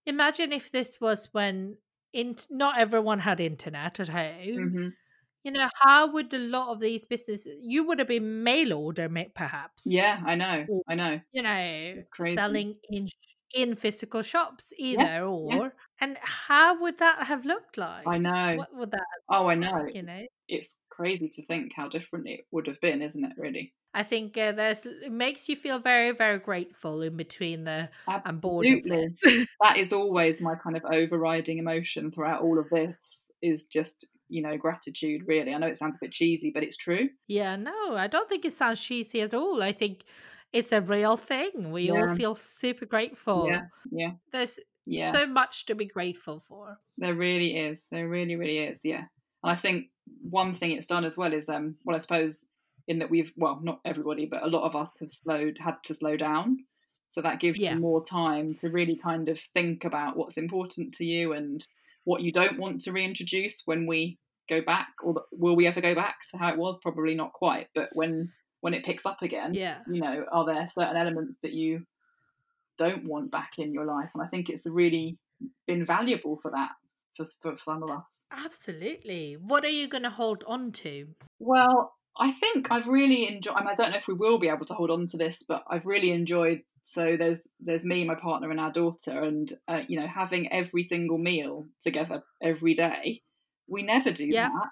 [0.07, 1.77] imagine if this was when
[2.13, 4.71] in, not everyone had internet at home.
[4.71, 4.89] hmm
[5.45, 7.47] You know, how would a lot of these businesses?
[7.61, 9.87] You would have been mail order, perhaps.
[9.87, 10.65] Yeah, I know.
[10.69, 11.21] Or- I know.
[11.33, 12.03] You know,
[12.35, 13.09] selling in
[13.55, 18.07] in physical shops either, or and how would that have looked like?
[18.07, 18.57] I know.
[18.57, 19.71] What would that Oh, I know.
[19.71, 20.27] like, you know?
[20.49, 23.33] It's crazy to think how different it would have been, isn't it?
[23.37, 23.75] Really.
[23.93, 28.41] I think uh, there's it makes you feel very very grateful in between the I'm
[28.41, 29.47] bored of this.
[29.61, 34.43] That is always my kind of overriding emotion throughout all of this is just, you
[34.43, 35.53] know, gratitude, really.
[35.55, 37.09] I know it sounds a bit cheesy, but it's true.
[37.29, 39.63] yeah, no, I don't think it sounds cheesy at all.
[39.63, 40.05] I think
[40.53, 41.73] it's a real thing.
[41.73, 43.49] We all feel super grateful.
[43.49, 43.63] Yeah.
[43.91, 44.13] Yeah.
[44.33, 45.13] There's Yeah.
[45.13, 46.79] so much to be grateful for.
[46.97, 47.87] There really is.
[47.91, 48.81] There really, really is.
[48.85, 49.05] Yeah.
[49.43, 49.87] And I think
[50.23, 52.39] one thing it's done as well is, um, well, I suppose
[52.87, 55.95] in that we've, well, not everybody, but a lot of us have slowed, had to
[55.95, 56.59] slow down.
[57.09, 57.75] So that gives Yeah.
[57.75, 61.67] you more time to really kind of think about what's important to you and
[62.05, 64.89] what you don't want to reintroduce when we go back.
[65.03, 66.79] Or will we ever go back to how it was?
[66.83, 67.69] Probably not quite.
[67.75, 69.79] But when when it picks up again, Yeah.
[69.91, 71.85] you know, are there certain elements that you
[72.79, 74.09] don't want back in your life?
[74.15, 75.19] And I think it's really
[75.67, 76.71] been valuable for that
[77.17, 78.23] for, for some of us.
[78.33, 79.35] Absolutely.
[79.35, 81.09] What are you going to hold on to?
[81.39, 83.55] Well, I think I've really enjoyed.
[83.57, 85.87] I, don't know if we will be able to hold on to this, but I've
[85.87, 86.61] really enjoyed.
[86.85, 90.83] So there's there's me, my partner, and our daughter, and uh, you know, having every
[90.83, 93.23] single meal together every day.
[93.69, 94.49] We never do Yeah.
[94.49, 94.71] that,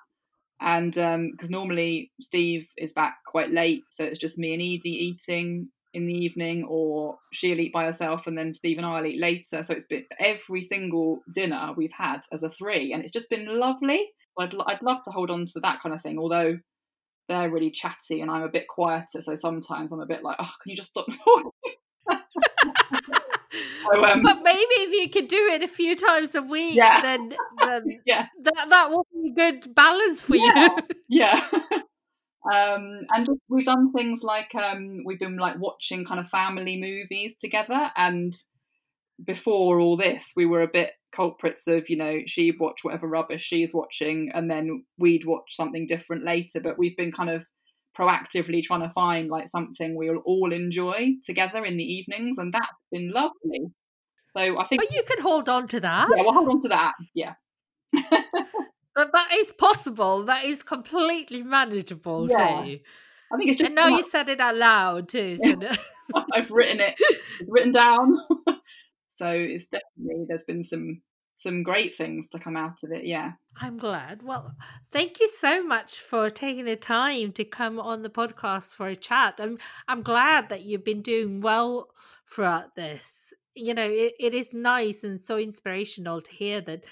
[0.60, 5.68] and because normally Steve is back quite late, so it's just me and Edie eating
[5.94, 9.64] in the evening, or she'll eat by herself, and then Steve and I'll eat later.
[9.64, 13.58] So it's been every single dinner we've had as a three, and it's just been
[13.58, 14.10] lovely.
[14.38, 16.58] I'd I'd love to hold on to that kind of thing, although
[17.28, 20.50] they're really chatty and I'm a bit quieter, so sometimes I'm a bit like, oh,
[20.62, 21.50] can you just stop talking?
[23.84, 27.00] So, um, but maybe if you could do it a few times a week, Yeah.
[27.02, 30.68] then, then yeah, that, that will be a good balance for Yeah.
[30.68, 30.82] you.
[31.08, 31.48] yeah.
[32.52, 37.36] um, and we've done things like um, we've been like watching kind of family movies
[37.36, 38.34] together, and
[39.24, 43.42] before all this, we were a bit culprits of you know she'd watch whatever rubbish
[43.44, 46.60] she's watching, and then we'd watch something different later.
[46.60, 47.44] But we've been kind of
[47.98, 52.66] proactively trying to find like something we'll all enjoy together in the evenings, and that's
[52.90, 53.66] been lovely.
[54.36, 56.08] So I think But you could hold on to that.
[56.16, 56.94] yeah, we'll hold on to that.
[57.14, 57.34] Yeah,
[58.94, 60.24] But that is possible.
[60.24, 62.64] That is completely manageable Yeah.
[62.64, 62.78] too.
[63.32, 65.36] I think it's just And now you said it out loud too.
[65.38, 65.54] So
[66.34, 66.94] I've written it,
[67.48, 68.18] written down.
[69.18, 71.02] so it's definitely there's been some
[71.38, 73.04] some great things to come out of it.
[73.04, 74.22] Yeah, I'm glad.
[74.22, 74.54] Well,
[74.90, 78.96] thank you so much for taking the time to come on the podcast for a
[78.96, 79.34] chat.
[79.38, 81.88] I'm I'm glad that you've been doing well
[82.26, 83.32] throughout this.
[83.54, 86.84] You know, it, it is nice and so inspirational to hear that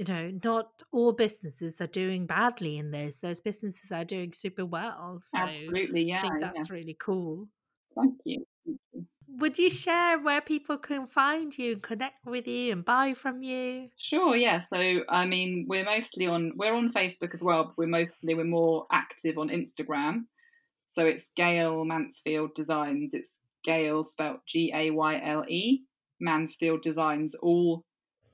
[0.00, 3.20] you know, not all businesses are doing badly in this.
[3.20, 5.20] Those businesses are doing super well.
[5.22, 6.04] So absolutely.
[6.04, 6.52] Yeah, I think yeah.
[6.54, 7.48] that's really cool.
[7.94, 8.46] Thank you.
[8.64, 9.06] Thank you.
[9.40, 13.88] Would you share where people can find you, connect with you, and buy from you?
[13.96, 14.36] Sure.
[14.36, 14.60] Yeah.
[14.60, 18.44] So I mean, we're mostly on we're on Facebook as well, but we're mostly we're
[18.44, 20.24] more active on Instagram.
[20.88, 23.14] So it's Gayle Mansfield Designs.
[23.14, 25.84] It's Gayle spelled G A Y L E
[26.20, 27.84] Mansfield Designs, all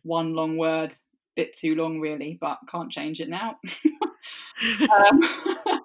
[0.02, 0.94] one long word.
[1.36, 3.56] Bit too long, really, but can't change it now.
[4.90, 5.20] um,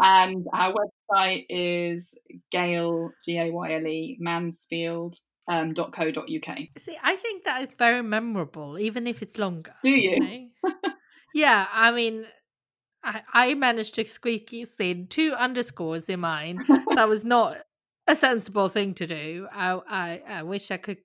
[0.00, 2.14] and our website is
[2.50, 6.58] Gayle G A Y L E Mansfield um, .co.uk.
[6.78, 9.74] See, I think that is very memorable, even if it's longer.
[9.82, 10.20] Do you?
[10.20, 10.72] know?
[11.34, 12.26] yeah, I mean,
[13.02, 16.64] I, I managed to squeak in two underscores in mine.
[16.96, 17.58] that was not
[18.06, 19.46] a sensible thing to do.
[19.52, 20.98] I, I, I wish I could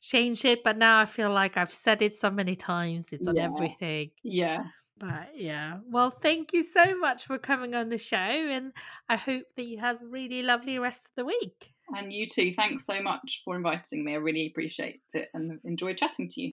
[0.00, 3.12] change it, but now I feel like I've said it so many times.
[3.12, 3.50] It's on Yeah.
[3.54, 4.10] everything.
[4.22, 4.64] Yeah.
[4.98, 8.72] But yeah, well, thank you so much for coming on the show, and
[9.08, 11.72] I hope that you have a really lovely rest of the week.
[11.96, 12.52] And you too.
[12.54, 14.12] Thanks so much for inviting me.
[14.12, 16.52] I really appreciate it and enjoy chatting to you.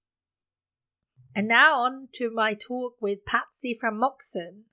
[1.35, 4.65] And now on to my talk with Patsy from Moxon.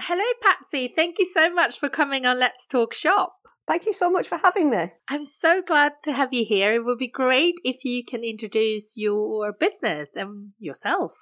[0.00, 0.88] Hello, Patsy.
[0.94, 3.34] Thank you so much for coming on Let's Talk Shop.
[3.66, 4.92] Thank you so much for having me.
[5.08, 6.72] I'm so glad to have you here.
[6.72, 11.12] It would be great if you can introduce your business and yourself.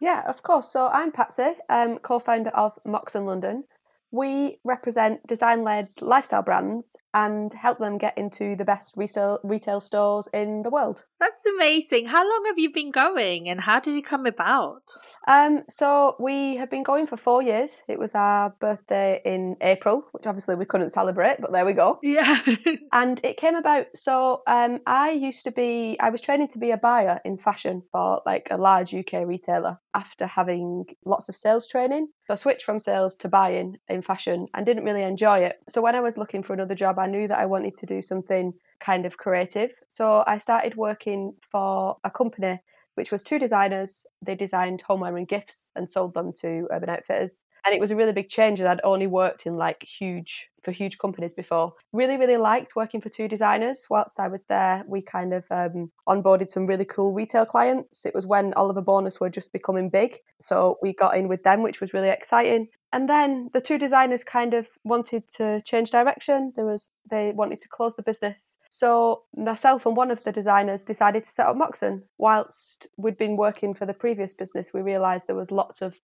[0.00, 0.68] Yeah, of course.
[0.72, 3.64] So I'm Patsy, um, co-founder of Moxon London.
[4.10, 10.28] We represent design-led lifestyle brands and help them get into the best retail retail stores
[10.32, 11.04] in the world.
[11.20, 12.06] That's amazing.
[12.06, 14.82] How long have you been going and how did it come about?
[15.26, 17.82] Um, so we have been going for four years.
[17.88, 21.98] It was our birthday in April, which obviously we couldn't celebrate, but there we go.
[22.02, 22.38] Yeah.
[22.92, 23.86] And it came about.
[23.94, 27.82] So um, I used to be, I was training to be a buyer in fashion
[27.92, 32.08] for like a large UK retailer after having lots of sales training.
[32.26, 35.56] So I switched from sales to buying in fashion and didn't really enjoy it.
[35.68, 38.02] So when I was looking for another job, I knew that I wanted to do
[38.02, 39.70] something kind of creative.
[39.88, 42.60] So I started working for a company
[42.98, 44.04] which was two designers.
[44.22, 47.44] They designed homeware and gifts and sold them to Urban Outfitters.
[47.64, 48.60] And it was a really big change.
[48.60, 51.72] I'd only worked in like huge for huge companies before.
[51.92, 53.86] Really, really liked working for two designers.
[53.88, 58.04] Whilst I was there, we kind of um, onboarded some really cool retail clients.
[58.04, 60.18] It was when Oliver Bonas were just becoming big.
[60.40, 62.68] So we got in with them, which was really exciting.
[62.92, 66.52] And then the two designers kind of wanted to change direction.
[66.56, 68.56] There was they wanted to close the business.
[68.70, 72.02] So myself and one of the designers decided to set up Moxon.
[72.16, 75.98] Whilst we'd been working for the previous business, we realised there was lots of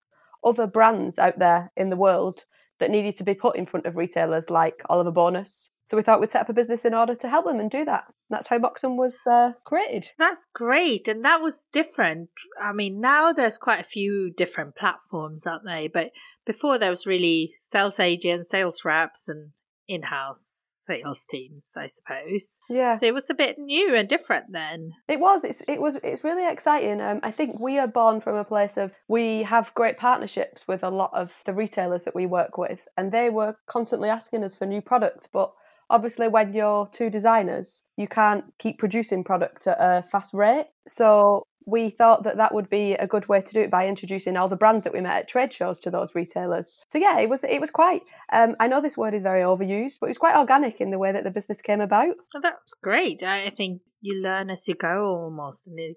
[0.45, 2.45] other brands out there in the world
[2.85, 5.70] that needed to be put in front of retailers like Oliver Bonas.
[5.87, 7.85] So we thought we'd set up a business in order to help them and do
[7.87, 8.05] that.
[8.29, 10.11] That's how Moxon was uh, created.
[10.18, 11.09] That's great.
[11.09, 12.29] And that was different.
[12.62, 15.88] I mean, now there's quite a few different platforms, aren't they?
[15.88, 16.12] But
[16.44, 19.53] before there was really sales agents, sales reps, and
[19.88, 22.61] in house sales teams, I suppose.
[22.68, 22.94] Yeah.
[22.97, 24.92] So it was a bit new and different then.
[25.09, 25.44] It was.
[25.44, 25.99] It's it was.
[26.03, 27.01] It's really exciting.
[27.01, 30.83] Um, I think we are born from a place of we have great partnerships with
[30.83, 34.55] a lot of the retailers that we work with, and they were constantly asking us
[34.55, 35.53] for new product, but
[35.90, 41.47] obviously when you're two designers you can't keep producing product at a fast rate so
[41.66, 44.48] we thought that that would be a good way to do it by introducing all
[44.48, 46.77] the brands that we met at trade shows to those retailers.
[46.88, 48.03] So yeah, it was it was quite.
[48.33, 50.98] Um, I know this word is very overused, but it was quite organic in the
[50.98, 52.16] way that the business came about.
[52.33, 53.22] Well, that's great.
[53.22, 55.96] I think you learn as you go almost, and it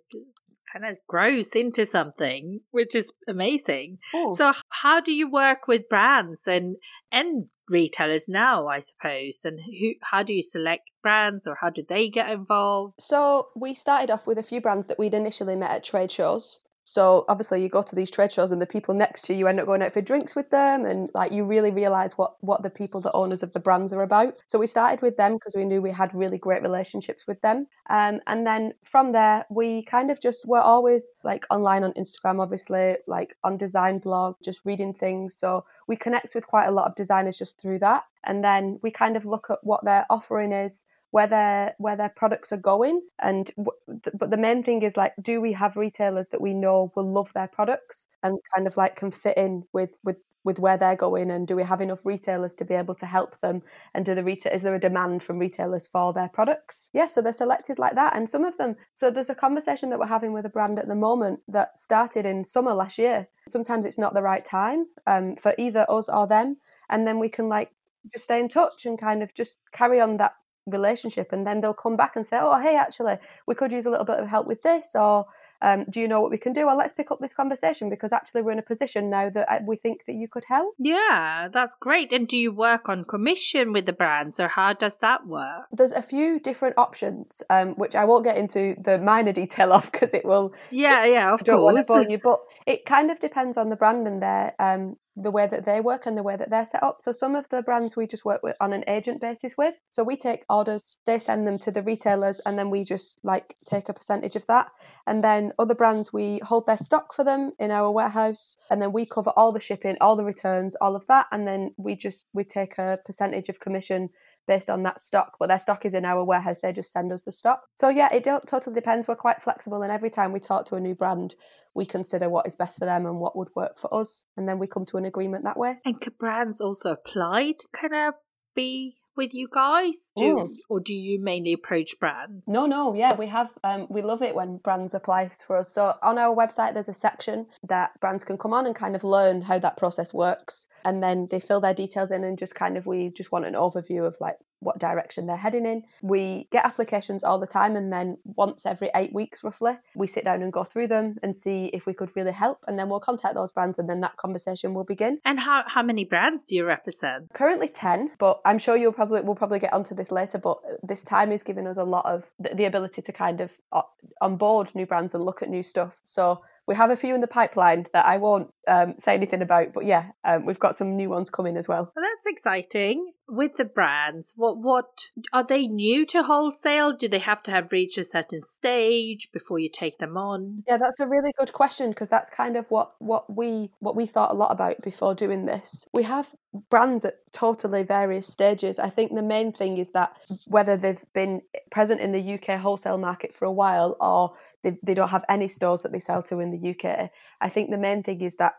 [0.72, 4.00] kind of grows into something, which is amazing.
[4.16, 4.36] Ooh.
[4.36, 6.78] So, how do you work with brands and
[7.12, 8.68] and retailers now?
[8.68, 9.94] I suppose, and who?
[10.04, 12.96] How do you select brands, or how do they get involved?
[13.00, 16.60] So we started off with a few brands that we'd initially met at trade shows.
[16.90, 19.60] So obviously you go to these trade shows and the people next to you end
[19.60, 22.70] up going out for drinks with them and like you really realize what what the
[22.70, 24.36] people the owners of the brands are about.
[24.48, 27.68] So we started with them because we knew we had really great relationships with them.
[27.90, 32.42] Um, and then from there we kind of just were always like online on Instagram
[32.42, 35.36] obviously, like on design blog, just reading things.
[35.36, 38.06] So we connect with quite a lot of designers just through that.
[38.24, 42.10] And then we kind of look at what their offering is where their where their
[42.10, 43.02] products are going.
[43.20, 47.12] And but the main thing is like do we have retailers that we know will
[47.12, 50.96] love their products and kind of like can fit in with with with where they're
[50.96, 51.32] going?
[51.32, 53.62] And do we have enough retailers to be able to help them?
[53.94, 56.90] And do the retail is there a demand from retailers for their products?
[56.94, 58.16] Yeah so they're selected like that.
[58.16, 60.88] And some of them so there's a conversation that we're having with a brand at
[60.88, 63.28] the moment that started in summer last year.
[63.48, 66.58] Sometimes it's not the right time um, for either us or them.
[66.90, 67.72] And then we can like
[68.12, 70.34] just stay in touch and kind of just carry on that
[70.68, 73.16] relationship and then they'll come back and say oh hey actually
[73.48, 75.26] we could use a little bit of help with this or
[75.60, 78.14] um, do you know what we can do well let's pick up this conversation because
[78.14, 81.48] actually we're in a position now that uh, we think that you could help Yeah,
[81.52, 82.14] that's great.
[82.14, 85.64] And do you work on commission with the brands, or how does that work?
[85.72, 89.92] there's a few different options um, which i won't get into the minor detail of
[89.92, 92.04] because it will Yeah, yeah, of I don't want to course.
[92.06, 95.48] bore you, but it kind of depends on the brand and their um, the way
[95.48, 97.02] that they work and the way that they're set up.
[97.02, 99.74] So some of the brands we just work with on an agent basis with.
[99.90, 103.56] So we take orders, they send them to the retailers, and then we just like
[103.66, 104.68] take a percentage of that.
[105.08, 108.94] And then other brands we hold their stock for them in our warehouse, and then
[108.94, 112.28] we cover all the shipping, all the returns, all of that, and then we just
[112.34, 114.10] we take a percentage of commission
[114.48, 116.60] based on that stock, but their stock is in our warehouse.
[116.60, 117.62] They just send us the stock.
[117.80, 119.08] So yeah, it totally depends.
[119.08, 121.36] We're quite flexible, and every time we talk to a new brand,
[121.76, 124.58] we consider what is best for them and what would work for us, and then
[124.60, 125.76] we come to an agreement that way.
[125.86, 128.14] And can brands also apply to kind of
[128.56, 130.12] be with you guys?
[130.16, 130.58] Do Mm.
[130.70, 132.48] or do you mainly approach brands?
[132.48, 133.50] No, no, yeah, we have.
[133.64, 135.74] Um, we love it when brands apply for us.
[135.74, 139.04] So on our website, there's a section that brands can come on and kind of
[139.04, 142.78] learn how that process works, and then they fill their details in and just kind
[142.78, 145.84] of we just want an overview of like what direction they're heading in.
[146.02, 150.26] We get applications all the time, and then once every eight weeks, roughly, we sit
[150.26, 153.00] down and go through them and see if we could really help, and then we'll
[153.00, 155.20] contact those brands, and then that conversation will begin.
[155.26, 157.34] And how how many brands do you represent?
[157.34, 160.38] Currently ten, but I'm sure you'll probably we'll probably get onto this later.
[160.38, 163.52] But this time is giving us a lot of the, the ability to kind of
[163.72, 163.82] uh,
[164.22, 165.94] onboard new brands and look at new stuff.
[166.04, 169.74] So we have a few in the pipeline that I won't um, say anything about.
[169.74, 171.92] But yeah, um, we've got some new ones coming as well.
[171.96, 173.14] Well, that's exciting.
[173.30, 174.86] With the brands, what what
[175.34, 176.94] are they new to wholesale?
[176.94, 180.64] Do they have to have reached a certain stage before you take them on?
[180.68, 184.06] Yeah, that's a really good question because that's kind of what what we what we
[184.06, 185.86] thought a lot about before doing this.
[185.94, 186.28] We have
[186.70, 188.80] brands at totally various stages.
[188.80, 190.14] I think the main thing is that
[190.46, 191.42] whether they've been
[191.72, 194.34] present in the UK wholesale market for a while or
[194.68, 197.10] they, they don't have any stores that they sell to in the UK.
[197.42, 198.56] I think the main thing is that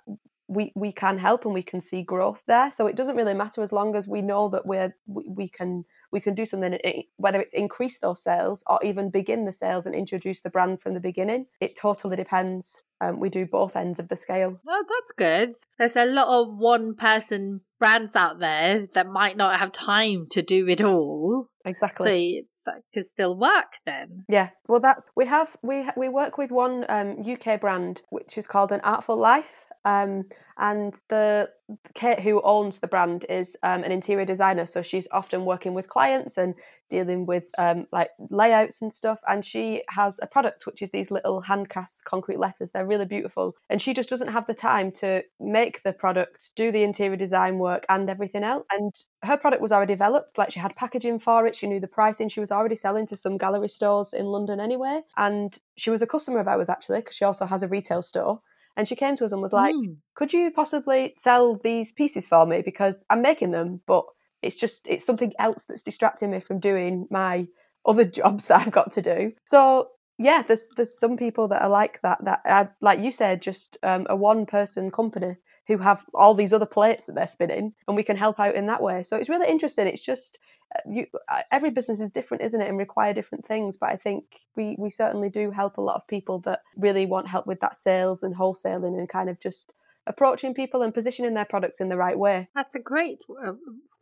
[0.48, 2.70] we we can help and we can see growth there.
[2.70, 5.84] So it doesn't really matter as long as we know that we're we, we can
[6.10, 6.78] we can do something,
[7.18, 10.94] whether it's increase those sales or even begin the sales and introduce the brand from
[10.94, 11.44] the beginning.
[11.60, 12.80] It totally depends.
[13.00, 14.58] Um, we do both ends of the scale.
[14.66, 15.52] Oh, that's good.
[15.78, 20.42] There's a lot of one person brands out there that might not have time to
[20.42, 21.48] do it all.
[21.64, 22.40] Exactly.
[22.40, 24.24] So that could still work then.
[24.28, 24.50] Yeah.
[24.68, 28.72] Well, that's we have we we work with one um, UK brand which is called
[28.72, 29.64] an Artful Life.
[29.88, 30.24] Um,
[30.60, 31.50] and the
[31.94, 35.88] Kate who owns the brand is um, an interior designer, so she's often working with
[35.88, 36.54] clients and
[36.90, 39.20] dealing with um, like layouts and stuff.
[39.28, 42.72] And she has a product which is these little hand cast concrete letters.
[42.72, 46.72] They're really beautiful, and she just doesn't have the time to make the product, do
[46.72, 48.66] the interior design work, and everything else.
[48.70, 50.36] And her product was already developed.
[50.38, 52.28] Like she had packaging for it, she knew the pricing.
[52.28, 56.06] She was already selling to some gallery stores in London anyway, and she was a
[56.06, 58.40] customer of ours actually because she also has a retail store.
[58.78, 59.96] And she came to us and was like, mm.
[60.14, 64.04] "Could you possibly sell these pieces for me because I'm making them, but
[64.40, 67.48] it's just it's something else that's distracting me from doing my
[67.84, 71.68] other jobs that I've got to do." So yeah, there's there's some people that are
[71.68, 72.24] like that.
[72.24, 75.34] That are, like you said, just um, a one person company
[75.68, 78.66] who have all these other plates that they're spinning, and we can help out in
[78.66, 79.02] that way.
[79.02, 79.86] So it's really interesting.
[79.86, 80.38] It's just
[80.74, 83.76] uh, you, uh, every business is different, isn't it, and require different things.
[83.76, 84.24] But I think
[84.56, 87.76] we we certainly do help a lot of people that really want help with that
[87.76, 89.74] sales and wholesaling and kind of just
[90.06, 92.48] approaching people and positioning their products in the right way.
[92.54, 93.52] That's a great uh,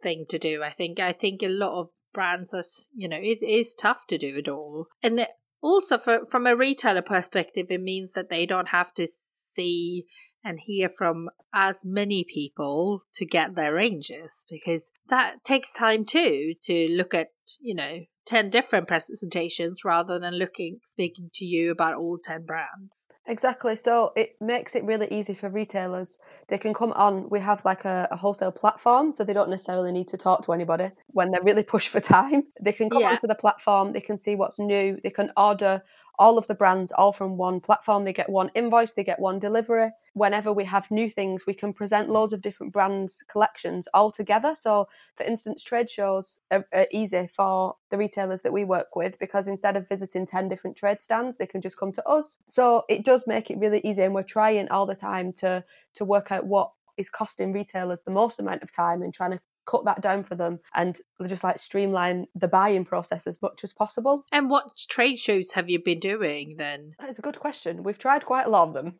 [0.00, 0.62] thing to do.
[0.62, 1.00] I think.
[1.00, 2.62] I think a lot of brands are,
[2.94, 5.26] you know, it is tough to do it all, and
[5.62, 10.06] also for, from a retailer perspective, it means that they don't have to see
[10.46, 16.54] and hear from as many people to get their ranges because that takes time too
[16.62, 17.28] to look at,
[17.60, 23.08] you know, 10 different presentations rather than looking speaking to you about all 10 brands.
[23.26, 23.76] Exactly.
[23.76, 26.18] So it makes it really easy for retailers.
[26.48, 29.92] They can come on we have like a, a wholesale platform so they don't necessarily
[29.92, 32.42] need to talk to anybody when they're really pushed for time.
[32.60, 33.12] They can come yeah.
[33.12, 35.82] onto the platform they can see what's new they can order
[36.18, 38.04] all of the brands all from one platform.
[38.04, 39.90] They get one invoice, they get one delivery.
[40.14, 44.54] Whenever we have new things, we can present loads of different brands' collections all together.
[44.54, 49.18] So, for instance, trade shows are, are easy for the retailers that we work with
[49.18, 52.38] because instead of visiting 10 different trade stands, they can just come to us.
[52.46, 55.64] So, it does make it really easy, and we're trying all the time to
[55.94, 59.40] to work out what is costing retailers the most amount of time and trying to
[59.66, 63.72] cut that down for them and just like streamline the buying process as much as
[63.72, 64.24] possible.
[64.32, 66.92] And what trade shows have you been doing then?
[66.98, 67.82] That is a good question.
[67.82, 68.94] We've tried quite a lot of them.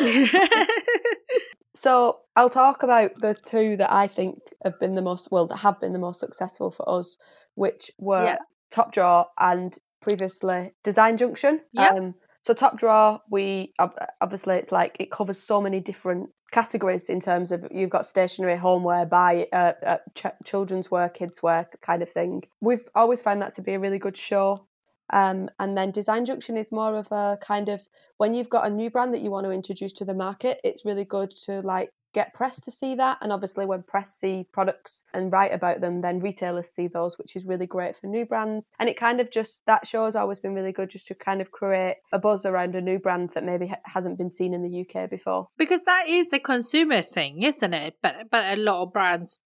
[1.76, 5.56] so I'll talk about the two that I think have been the most well that
[5.58, 7.16] have been the most successful for us,
[7.54, 8.36] which were yeah.
[8.70, 11.60] Top Drawer and previously Design Junction.
[11.72, 11.90] Yeah.
[11.90, 12.14] Um,
[12.46, 13.74] so top drawer, we
[14.20, 18.56] obviously it's like it covers so many different categories in terms of you've got stationary
[18.56, 22.44] homeware, buy, uh, uh, ch- children's wear, kids wear kind of thing.
[22.60, 24.66] We've always found that to be a really good show.
[25.12, 27.80] Um, and then Design Junction is more of a kind of
[28.18, 30.84] when you've got a new brand that you want to introduce to the market, it's
[30.84, 33.18] really good to like get press to see that.
[33.20, 37.36] And obviously, when press see products and write about them, then retailers see those, which
[37.36, 38.70] is really great for new brands.
[38.80, 41.42] And it kind of just, that show has always been really good just to kind
[41.42, 44.80] of create a buzz around a new brand that maybe hasn't been seen in the
[44.80, 45.48] UK before.
[45.58, 47.96] Because that is a consumer thing, isn't it?
[48.02, 49.40] But, but a lot of brands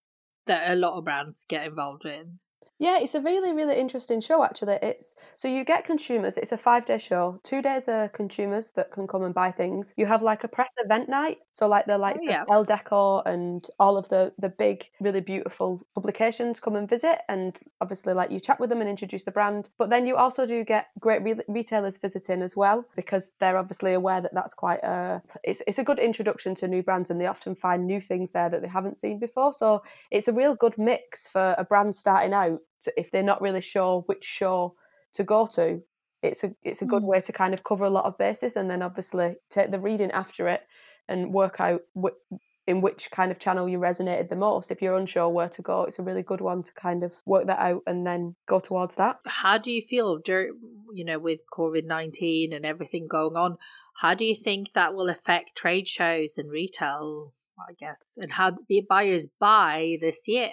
[0.47, 2.39] that a lot of brands get involved in.
[2.81, 4.79] Yeah, it's a really, really interesting show actually.
[4.81, 7.39] It's so you get consumers, it's a five day show.
[7.45, 9.93] Two days are consumers that can come and buy things.
[9.99, 11.41] You have like a press event night.
[11.53, 12.43] So like the likes oh, yeah.
[12.43, 17.19] of Elle Decor and all of the the big, really beautiful publications come and visit
[17.29, 19.69] and obviously like you chat with them and introduce the brand.
[19.77, 23.93] But then you also do get great re- retailers visiting as well because they're obviously
[23.93, 27.27] aware that that's quite a it's it's a good introduction to new brands and they
[27.27, 29.53] often find new things there that they haven't seen before.
[29.53, 33.43] So it's a real good mix for a brand starting out to, if they're not
[33.43, 34.75] really sure which show
[35.15, 35.83] to go to,
[36.23, 37.07] it's a it's a good mm.
[37.07, 40.11] way to kind of cover a lot of bases, and then obviously take the reading
[40.11, 40.63] after it
[41.09, 44.71] and work out wh- in which kind of channel you resonated the most.
[44.71, 47.47] If you're unsure where to go, it's a really good one to kind of work
[47.47, 49.17] that out and then go towards that.
[49.27, 50.59] How do you feel during,
[50.95, 53.57] you know, with COVID 19 and everything going on?
[53.97, 58.57] How do you think that will affect trade shows and retail, I guess, and how
[58.69, 60.53] the buyers buy this year?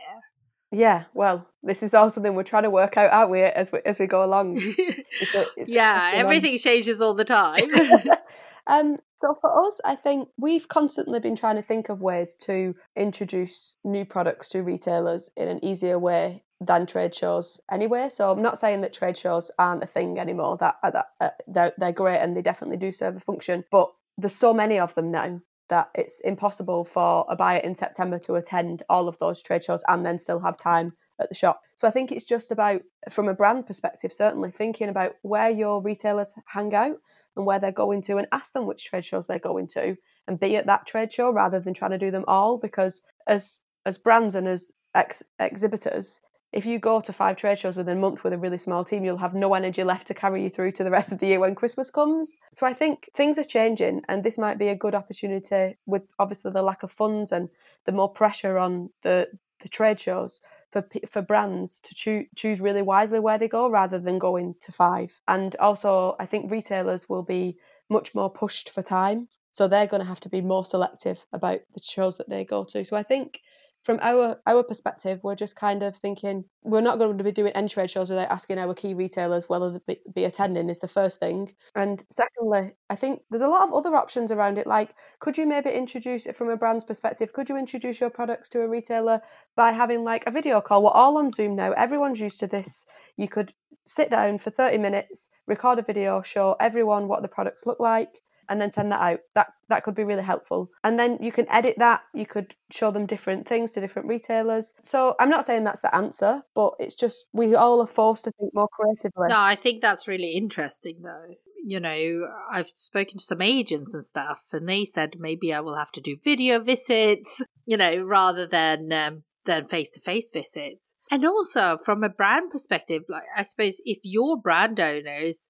[0.72, 3.80] Yeah, well, this is all something we're trying to work out, aren't we, as we
[3.86, 4.59] as we go along?
[5.20, 6.57] It's a, it's yeah, everything on.
[6.57, 7.72] changes all the time.
[8.68, 12.76] um, so for us, I think we've constantly been trying to think of ways to
[12.95, 18.09] introduce new products to retailers in an easier way than trade shows anyway.
[18.09, 20.57] So I'm not saying that trade shows aren't a thing anymore.
[20.57, 24.36] That, that uh, they're, they're great and they definitely do serve a function, but there's
[24.36, 25.39] so many of them now
[25.70, 29.84] that it's impossible for a buyer in September to attend all of those trade shows
[29.88, 31.61] and then still have time at the shop.
[31.76, 35.82] So I think it's just about, from a brand perspective, certainly thinking about where your
[35.82, 36.97] retailers hang out
[37.36, 39.95] and where they're going to and ask them which trade shows they're going to
[40.28, 43.61] and be at that trade show rather than trying to do them all because as
[43.86, 46.20] as brands and as ex- exhibitors
[46.54, 49.04] if you go to five trade shows within a month with a really small team,
[49.04, 51.39] you'll have no energy left to carry you through to the rest of the year
[51.39, 52.36] when Christmas comes.
[52.54, 56.52] So I think things are changing, and this might be a good opportunity with obviously
[56.52, 57.50] the lack of funds and
[57.86, 59.28] the more pressure on the
[59.60, 60.39] the trade shows
[60.72, 64.72] for for brands to choose choose really wisely where they go rather than going to
[64.72, 65.20] five.
[65.28, 67.58] And also, I think retailers will be
[67.89, 71.60] much more pushed for time, so they're going to have to be more selective about
[71.74, 72.86] the shows that they go to.
[72.86, 73.39] So I think
[73.88, 77.54] from our our perspective, we're just kind of thinking we're not going to be doing
[77.54, 81.22] any trade shows without asking our key retailers whether they be, attending is the first
[81.22, 81.54] thing.
[81.74, 84.68] And secondly, I think there's a lot of other options around it.
[84.68, 87.32] Like, could you maybe introduce it from a brand's perspective?
[87.32, 89.22] Could you introduce your products to a retailer
[89.56, 90.84] by having like a video call?
[90.84, 91.72] We're all on Zoom now.
[91.72, 92.86] Everyone's used to this.
[93.16, 93.54] You could
[93.86, 98.20] sit down for 30 minutes, record a video, show everyone what the products look like,
[98.50, 99.20] and then send that out.
[99.36, 100.70] That that could be really helpful.
[100.84, 102.02] And then you can edit that.
[102.14, 104.74] You could show them different things to different retailers.
[104.84, 108.32] So I'm not saying that's the answer, but it's just we all are forced to
[108.39, 109.28] think more creatively.
[109.30, 111.36] No, I think that's really interesting though.
[111.66, 115.76] You know, I've spoken to some agents and stuff, and they said maybe I will
[115.76, 120.93] have to do video visits, you know, rather than um, than face to face visits.
[121.10, 125.50] And also from a brand perspective, like I suppose if your brand owners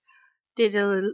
[0.55, 1.11] did a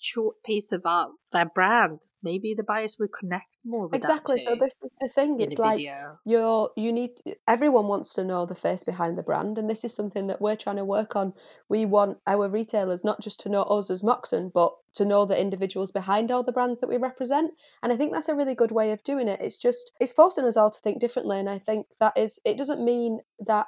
[0.00, 4.40] short piece about their brand, maybe the buyers would connect more with exactly.
[4.40, 5.38] so this is the thing.
[5.40, 6.18] It's like video.
[6.24, 7.10] you're you need
[7.46, 10.56] everyone wants to know the face behind the brand, and this is something that we're
[10.56, 11.32] trying to work on.
[11.68, 15.40] We want our retailers not just to know us as Moxon, but to know the
[15.40, 17.52] individuals behind all the brands that we represent.
[17.82, 19.40] And I think that's a really good way of doing it.
[19.40, 22.56] It's just it's forcing us all to think differently, and I think that is it
[22.56, 23.66] doesn't mean that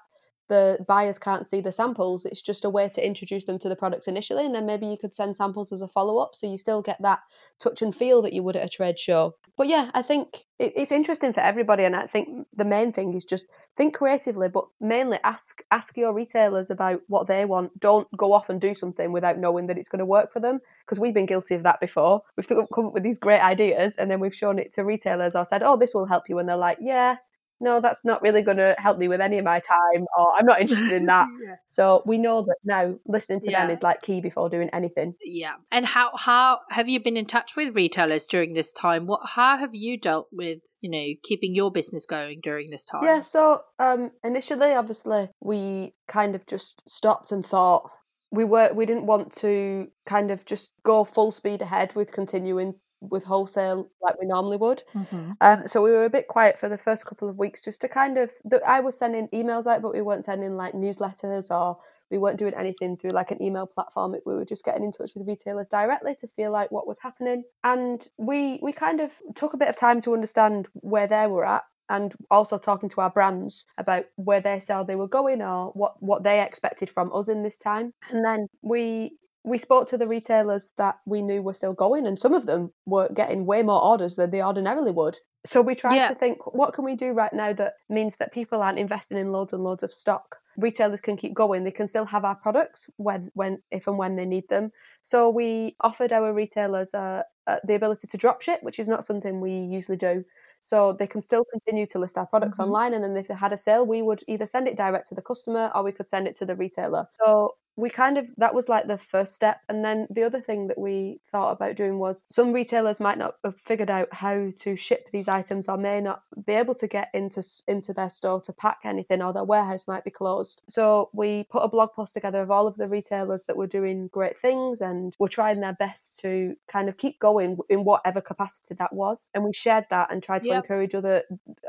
[0.48, 2.24] the buyers can't see the samples.
[2.24, 4.98] It's just a way to introduce them to the products initially, and then maybe you
[4.98, 7.20] could send samples as a follow up, so you still get that
[7.60, 9.34] touch and feel that you would at a trade show.
[9.56, 13.24] But yeah, I think it's interesting for everybody, and I think the main thing is
[13.24, 13.46] just
[13.76, 17.78] think creatively, but mainly ask ask your retailers about what they want.
[17.78, 20.60] Don't go off and do something without knowing that it's going to work for them,
[20.84, 22.22] because we've been guilty of that before.
[22.36, 25.44] We've come up with these great ideas, and then we've shown it to retailers or
[25.44, 27.16] said, "Oh, this will help you," and they're like, "Yeah."
[27.60, 30.46] No, that's not really going to help me with any of my time, or I'm
[30.46, 31.26] not interested in that.
[31.44, 31.56] yeah.
[31.66, 33.66] So we know that now listening to yeah.
[33.66, 35.14] them is like key before doing anything.
[35.24, 35.54] Yeah.
[35.72, 39.06] And how how have you been in touch with retailers during this time?
[39.06, 43.02] What how have you dealt with you know keeping your business going during this time?
[43.04, 43.20] Yeah.
[43.20, 47.90] So um, initially, obviously, we kind of just stopped and thought
[48.30, 52.74] we were we didn't want to kind of just go full speed ahead with continuing
[53.00, 54.82] with wholesale like we normally would.
[54.94, 55.32] Mm-hmm.
[55.40, 57.88] Um, so we were a bit quiet for the first couple of weeks just to
[57.88, 58.30] kind of.
[58.66, 61.78] I was sending emails out, but we weren't sending like newsletters or
[62.10, 64.16] we weren't doing anything through like an email platform.
[64.24, 67.44] We were just getting in touch with retailers directly to feel like what was happening,
[67.64, 71.46] and we we kind of took a bit of time to understand where they were
[71.46, 71.64] at.
[71.90, 75.94] And also talking to our brands about where they saw they were going or what,
[76.02, 77.94] what they expected from us in this time.
[78.10, 79.16] And then we
[79.48, 82.72] we spoke to the retailers that we knew were still going, and some of them
[82.86, 85.18] were getting way more orders than they ordinarily would.
[85.46, 86.08] So we tried yeah.
[86.08, 89.32] to think, what can we do right now that means that people aren't investing in
[89.32, 90.36] loads and loads of stock?
[90.56, 91.62] Retailers can keep going.
[91.62, 94.72] They can still have our products when, when, if and when they need them.
[95.04, 99.04] So we offered our retailers uh, uh, the ability to drop ship, which is not
[99.04, 100.24] something we usually do.
[100.60, 102.66] So they can still continue to list our products mm-hmm.
[102.66, 105.14] online, and then if they had a sale, we would either send it direct to
[105.14, 107.08] the customer or we could send it to the retailer.
[107.24, 110.66] So we kind of that was like the first step and then the other thing
[110.66, 114.74] that we thought about doing was some retailers might not have figured out how to
[114.74, 118.52] ship these items or may not be able to get into into their store to
[118.52, 122.42] pack anything or their warehouse might be closed so we put a blog post together
[122.42, 126.18] of all of the retailers that were doing great things and were trying their best
[126.18, 130.20] to kind of keep going in whatever capacity that was and we shared that and
[130.20, 130.64] tried to yep.
[130.64, 131.22] encourage other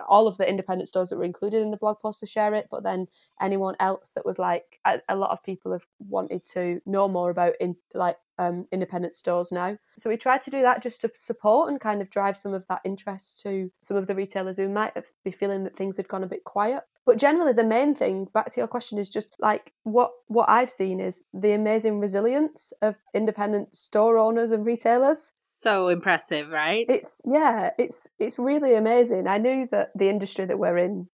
[0.07, 2.67] all of the independent stores that were included in the blog post to share it
[2.71, 3.07] but then
[3.39, 7.29] anyone else that was like a, a lot of people have wanted to know more
[7.29, 9.77] about in like um, independent stores now.
[9.97, 12.65] So we tried to do that just to support and kind of drive some of
[12.69, 16.07] that interest to some of the retailers who might have be feeling that things had
[16.07, 16.83] gone a bit quiet.
[17.05, 20.69] But generally, the main thing, back to your question, is just like what what I've
[20.69, 25.31] seen is the amazing resilience of independent store owners and retailers.
[25.35, 26.85] So impressive, right?
[26.87, 29.27] It's yeah, it's it's really amazing.
[29.27, 31.09] I knew that the industry that we're in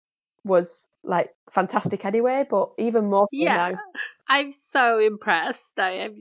[0.45, 3.71] was like fantastic anyway, but even more so yeah.
[3.71, 3.79] now.
[4.29, 5.79] I'm so impressed.
[5.79, 6.17] I am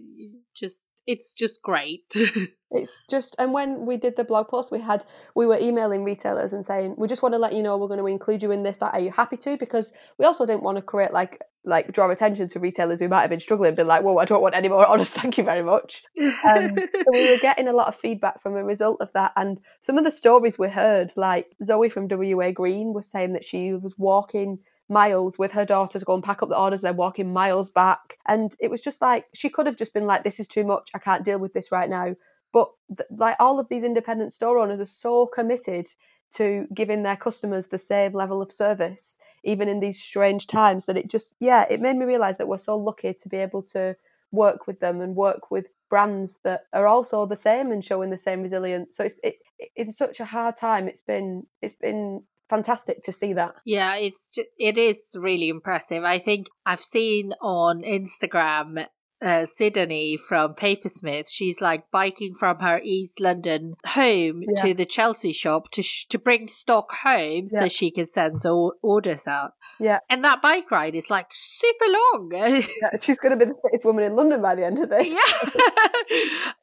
[0.54, 2.14] just it's just great.
[2.72, 6.54] it's just and when we did the blog post we had we were emailing retailers
[6.54, 8.64] and saying we just want to let you know we're going to include you in
[8.64, 11.92] this that are you happy to because we also didn't want to create like like
[11.92, 14.56] draw attention to retailers who might have been struggling be like whoa i don't want
[14.56, 15.12] any more honest.
[15.12, 18.64] thank you very much um, so we were getting a lot of feedback from a
[18.64, 22.94] result of that and some of the stories we heard like zoe from W.A Green
[22.94, 24.60] was saying that she was walking
[24.92, 26.84] miles with her daughter to go and pack up the orders.
[26.84, 28.18] They're walking miles back.
[28.28, 30.92] And it was just like, she could have just been like, this is too much.
[30.96, 32.16] I can't deal with this right now.
[32.54, 35.88] But th- like all of these independent store owners are so committed
[36.36, 40.98] to giving their customers the same level of service, even in these strange times, that
[40.98, 43.96] it just, yeah, it made me realize that we're so lucky to be able to
[44.32, 48.18] work with them and work with brands that are also the same and showing the
[48.18, 48.96] same resilience.
[48.96, 49.36] So it's it,
[49.76, 50.88] in such a hard time.
[50.88, 53.56] It's been it's been fantastic to see that.
[53.66, 56.04] Yeah, it's just, it is really impressive.
[56.04, 58.86] I think I've seen on Instagram
[59.22, 64.64] uh, Sydney from Papersmith, she's like biking from her East London home yeah.
[64.64, 67.60] to the Chelsea shop to sh- to bring stock home yeah.
[67.60, 69.54] so she can send so orders out.
[69.80, 72.30] Yeah, and that bike ride is like super long.
[72.82, 75.08] yeah, she's going to be the fittest woman in London by the end of this.
[75.08, 75.50] Yeah,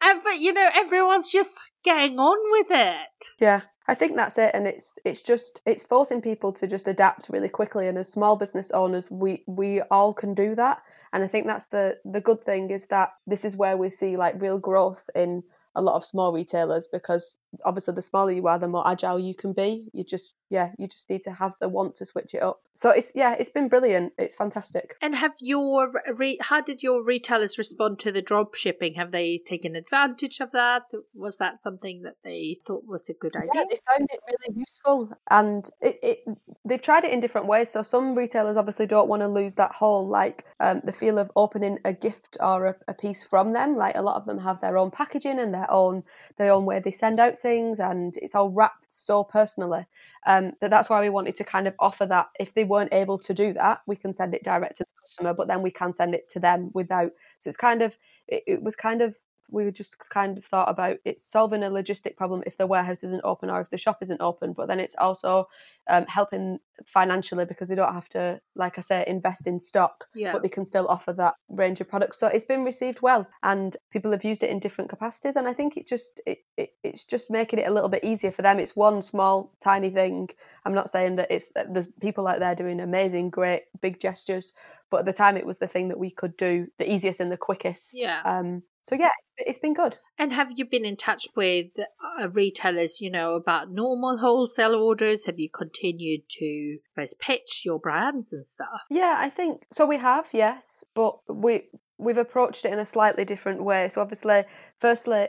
[0.05, 3.27] and but you know everyone's just getting on with it.
[3.41, 7.31] Yeah, I think that's it, and it's it's just it's forcing people to just adapt
[7.31, 7.89] really quickly.
[7.89, 10.83] And as small business owners, we we all can do that.
[11.13, 14.19] And I think that's the the good thing is that this is where we see
[14.19, 15.43] like real growth in
[15.75, 19.35] a lot of small retailers because obviously the smaller you are the more agile you
[19.35, 19.87] can be.
[19.93, 22.61] You just yeah you just need to have the want to switch it up.
[22.75, 24.13] So it's yeah it's been brilliant.
[24.19, 24.95] It's fantastic.
[25.03, 28.95] And have your re- how did your retailers respond to the drop shipping?
[28.95, 30.93] Have they taken advantage of that?
[31.15, 33.51] Was that something that they thought was a good idea?
[33.55, 36.19] yeah they found it really useful and it, it
[36.65, 37.71] they've tried it in different ways.
[37.71, 41.31] So some retailers obviously don't want to lose that whole like um, the feel of
[41.37, 43.77] opening a gift or a, a piece from them.
[43.77, 46.03] Like a lot of them have their own packaging and their own
[46.37, 49.87] their own way they send out things and it's all wrapped so personally
[50.27, 52.29] um, that that's why we wanted to kind of offer that.
[52.39, 55.35] If they weren't able to do that we can send it direct to the customer
[55.35, 58.63] but then we can send it to them without so it's kind of it, it
[58.63, 59.15] was kind of
[59.51, 63.23] we just kind of thought about it's solving a logistic problem if the warehouse isn't
[63.25, 65.49] open or if the shop isn't open but then it's also
[65.89, 70.33] um, helping financially because they don't have to, like I say, invest in stock, yeah.
[70.33, 72.19] but they can still offer that range of products.
[72.19, 75.37] So it's been received well, and people have used it in different capacities.
[75.37, 78.31] And I think it just it, it it's just making it a little bit easier
[78.31, 78.59] for them.
[78.59, 80.29] It's one small tiny thing.
[80.65, 84.53] I'm not saying that it's there's people out there doing amazing, great, big gestures,
[84.91, 87.33] but at the time it was the thing that we could do the easiest and
[87.33, 87.99] the quickest.
[87.99, 88.21] Yeah.
[88.25, 89.99] Um, so yeah, it's been good.
[90.19, 91.77] And have you been in touch with
[92.19, 95.27] uh, retailers, you know, about normal wholesale orders?
[95.27, 98.85] Have you continued to first pitch your brands and stuff?
[98.89, 99.85] Yeah, I think so.
[99.85, 101.69] We have, yes, but we
[101.99, 103.91] we've approached it in a slightly different way.
[103.91, 104.45] So obviously,
[104.81, 105.27] firstly,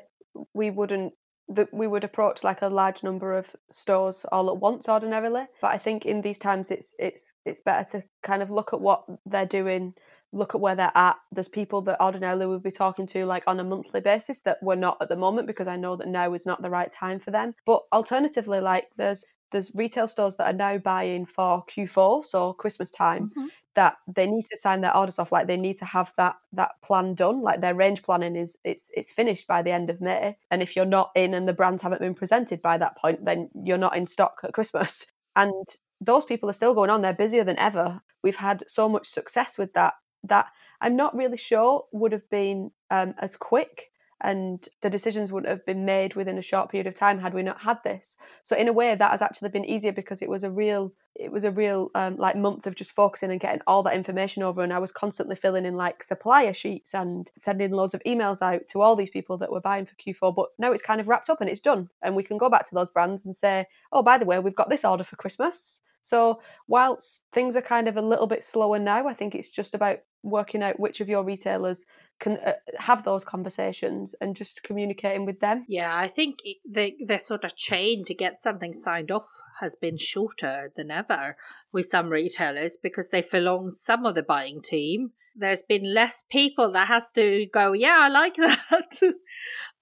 [0.53, 1.11] we wouldn't
[1.49, 5.71] that we would approach like a large number of stores all at once ordinarily but
[5.71, 9.03] i think in these times it's it's it's better to kind of look at what
[9.25, 9.91] they're doing
[10.31, 11.17] look at where they're at.
[11.31, 14.75] There's people that ordinarily we'd be talking to like on a monthly basis that we're
[14.75, 17.31] not at the moment because I know that now is not the right time for
[17.31, 17.53] them.
[17.65, 22.91] But alternatively, like there's there's retail stores that are now buying for Q4, so Christmas
[22.91, 23.47] time, mm-hmm.
[23.75, 25.31] that they need to sign their orders off.
[25.31, 27.41] Like they need to have that that plan done.
[27.41, 30.37] Like their range planning is it's it's finished by the end of May.
[30.51, 33.49] And if you're not in and the brands haven't been presented by that point, then
[33.63, 35.05] you're not in stock at Christmas.
[35.35, 35.53] And
[36.01, 37.01] those people are still going on.
[37.01, 38.01] They're busier than ever.
[38.23, 39.93] We've had so much success with that
[40.23, 40.47] that
[40.81, 43.91] I'm not really sure would have been um, as quick
[44.21, 47.41] and the decisions wouldn't have been made within a short period of time had we
[47.41, 48.17] not had this.
[48.43, 51.31] So in a way that has actually been easier because it was a real it
[51.31, 54.61] was a real um, like month of just focusing and getting all that information over
[54.63, 58.61] and i was constantly filling in like supplier sheets and sending loads of emails out
[58.69, 61.29] to all these people that were buying for q4 but now it's kind of wrapped
[61.29, 64.01] up and it's done and we can go back to those brands and say oh
[64.01, 67.95] by the way we've got this order for christmas so whilst things are kind of
[67.95, 71.23] a little bit slower now, I think it's just about working out which of your
[71.23, 71.85] retailers
[72.19, 75.65] can uh, have those conversations and just communicating with them.
[75.69, 79.27] Yeah, I think the the sort of chain to get something signed off
[79.59, 81.37] has been shorter than ever
[81.71, 85.11] with some retailers because they belong some of the buying team.
[85.35, 88.97] There's been less people that has to go, yeah, I like that.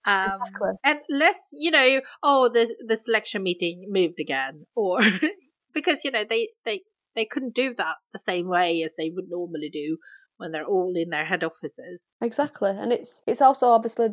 [0.06, 0.72] Um, exactly.
[0.84, 5.00] and less, you know, oh, the the selection meeting moved again, or
[5.78, 6.82] because you know they they
[7.16, 9.98] they couldn't do that the same way as they would normally do
[10.38, 12.16] when they're all in their head offices.
[12.22, 14.08] Exactly, and it's it's also obviously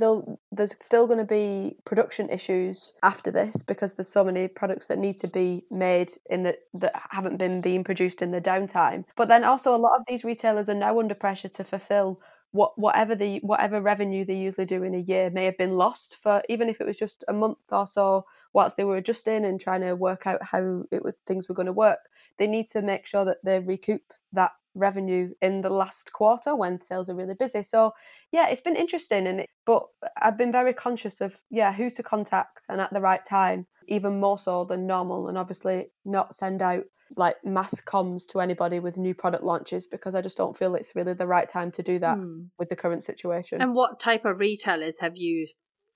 [0.53, 4.99] there's still going to be production issues after this because there's so many products that
[4.99, 9.05] need to be made in the that haven't been being produced in the downtime.
[9.17, 12.21] But then also a lot of these retailers are now under pressure to fulfill
[12.53, 16.19] what whatever the whatever revenue they usually do in a year may have been lost
[16.23, 19.61] for even if it was just a month or so whilst they were adjusting and
[19.61, 21.99] trying to work out how it was things were going to work
[22.39, 24.03] they need to make sure that they recoup
[24.33, 27.93] that revenue in the last quarter when sales are really busy so
[28.33, 29.85] yeah it's been interesting and it, but
[30.21, 34.19] i've been very conscious of yeah who to contact and at the right time even
[34.19, 36.83] more so than normal and obviously not send out
[37.17, 40.97] like mass comms to anybody with new product launches because I just don't feel it's
[40.97, 42.49] really the right time to do that mm.
[42.59, 43.61] with the current situation.
[43.61, 45.47] And what type of retailers have you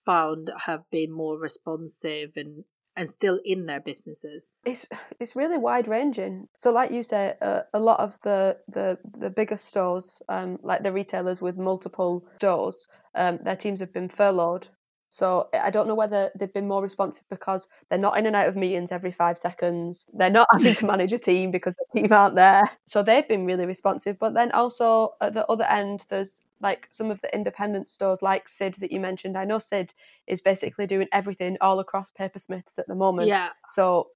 [0.09, 2.64] found have been more responsive and
[2.96, 4.61] and still in their businesses?
[4.64, 4.86] It's
[5.20, 6.48] it's really wide ranging.
[6.56, 10.82] So, like you say, uh, a lot of the the the bigger stores, um, like
[10.82, 14.68] the retailers with multiple stores, um, their teams have been furloughed
[15.11, 18.48] so I don't know whether they've been more responsive because they're not in and out
[18.48, 20.06] of meetings every five seconds.
[20.12, 22.70] They're not having to manage a team because the team aren't there.
[22.86, 24.18] So they've been really responsive.
[24.18, 28.48] But then also at the other end, there's like some of the independent stores like
[28.48, 29.36] Sid that you mentioned.
[29.36, 29.92] I know Sid
[30.26, 33.28] is basically doing everything all across Papersmiths at the moment.
[33.28, 33.50] Yeah.
[33.68, 34.09] So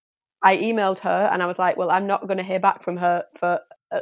[0.43, 2.97] I emailed her and I was like, well, I'm not going to hear back from
[2.97, 3.61] her for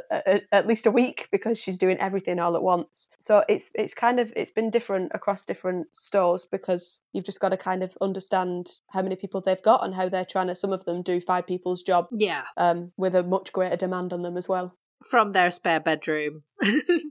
[0.09, 3.09] at least a week because she's doing everything all at once.
[3.19, 7.49] So it's it's kind of it's been different across different stores because you've just got
[7.49, 10.55] to kind of understand how many people they've got and how they're trying to.
[10.55, 12.07] Some of them do five people's job.
[12.11, 12.43] Yeah.
[12.57, 14.75] Um, with a much greater demand on them as well.
[15.09, 16.43] From their spare bedroom.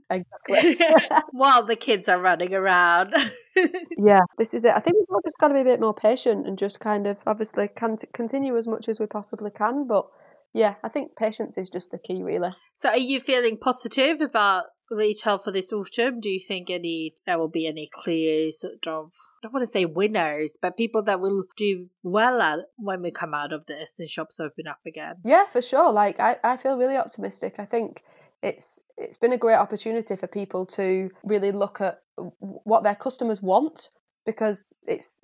[0.09, 0.77] exactly.
[1.31, 3.13] While the kids are running around.
[3.97, 4.73] yeah, this is it.
[4.75, 7.07] I think we've all just got to be a bit more patient and just kind
[7.07, 10.07] of obviously can continue as much as we possibly can, but
[10.53, 12.51] yeah, I think patience is just the key, really.
[12.73, 14.65] So, are you feeling positive about
[14.95, 16.19] retail for this autumn?
[16.19, 19.67] Do you think any there will be any clear sort of I don't want to
[19.67, 23.99] say winners, but people that will do well at when we come out of this
[23.99, 25.15] and shops open up again?
[25.23, 25.91] Yeah, for sure.
[25.91, 27.55] Like I, I feel really optimistic.
[27.57, 28.03] I think
[28.43, 31.99] it's it's been a great opportunity for people to really look at
[32.39, 33.89] what their customers want
[34.25, 35.19] because it's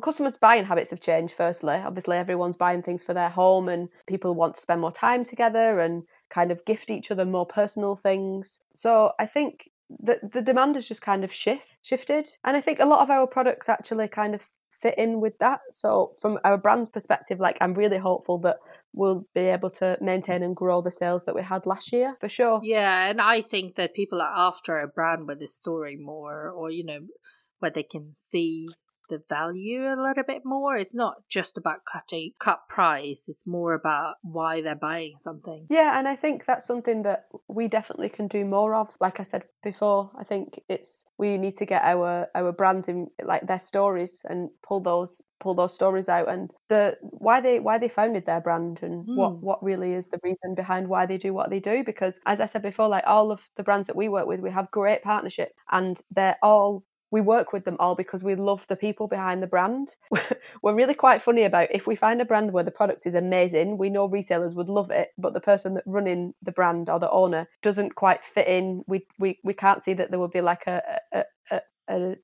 [0.00, 1.34] customers' buying habits have changed.
[1.34, 5.24] Firstly, obviously, everyone's buying things for their home, and people want to spend more time
[5.24, 8.58] together and kind of gift each other more personal things.
[8.74, 9.70] So I think
[10.00, 13.10] that the demand has just kind of shift shifted, and I think a lot of
[13.10, 14.42] our products actually kind of
[14.80, 15.60] fit in with that.
[15.70, 18.56] So from our brand's perspective, like I'm really hopeful that
[18.92, 22.28] we'll be able to maintain and grow the sales that we had last year for
[22.28, 22.60] sure.
[22.62, 26.70] Yeah, and I think that people are after a brand with a story more, or
[26.70, 27.00] you know
[27.60, 28.68] where they can see
[29.12, 30.74] the value a little bit more.
[30.74, 33.28] It's not just about cutting cut price.
[33.28, 35.66] It's more about why they're buying something.
[35.68, 38.88] Yeah, and I think that's something that we definitely can do more of.
[39.00, 43.08] Like I said before, I think it's we need to get our our brands in
[43.22, 47.76] like their stories and pull those pull those stories out and the why they why
[47.76, 49.16] they founded their brand and mm.
[49.16, 52.40] what what really is the reason behind why they do what they do because as
[52.40, 55.02] I said before like all of the brands that we work with we have great
[55.02, 59.42] partnership and they're all we work with them all because we love the people behind
[59.42, 59.94] the brand.
[60.62, 63.78] We're really quite funny about if we find a brand where the product is amazing,
[63.78, 67.10] we know retailers would love it, but the person that running the brand or the
[67.10, 68.82] owner doesn't quite fit in.
[68.88, 70.82] We we, we can't see that there would be like a,
[71.12, 71.60] a, a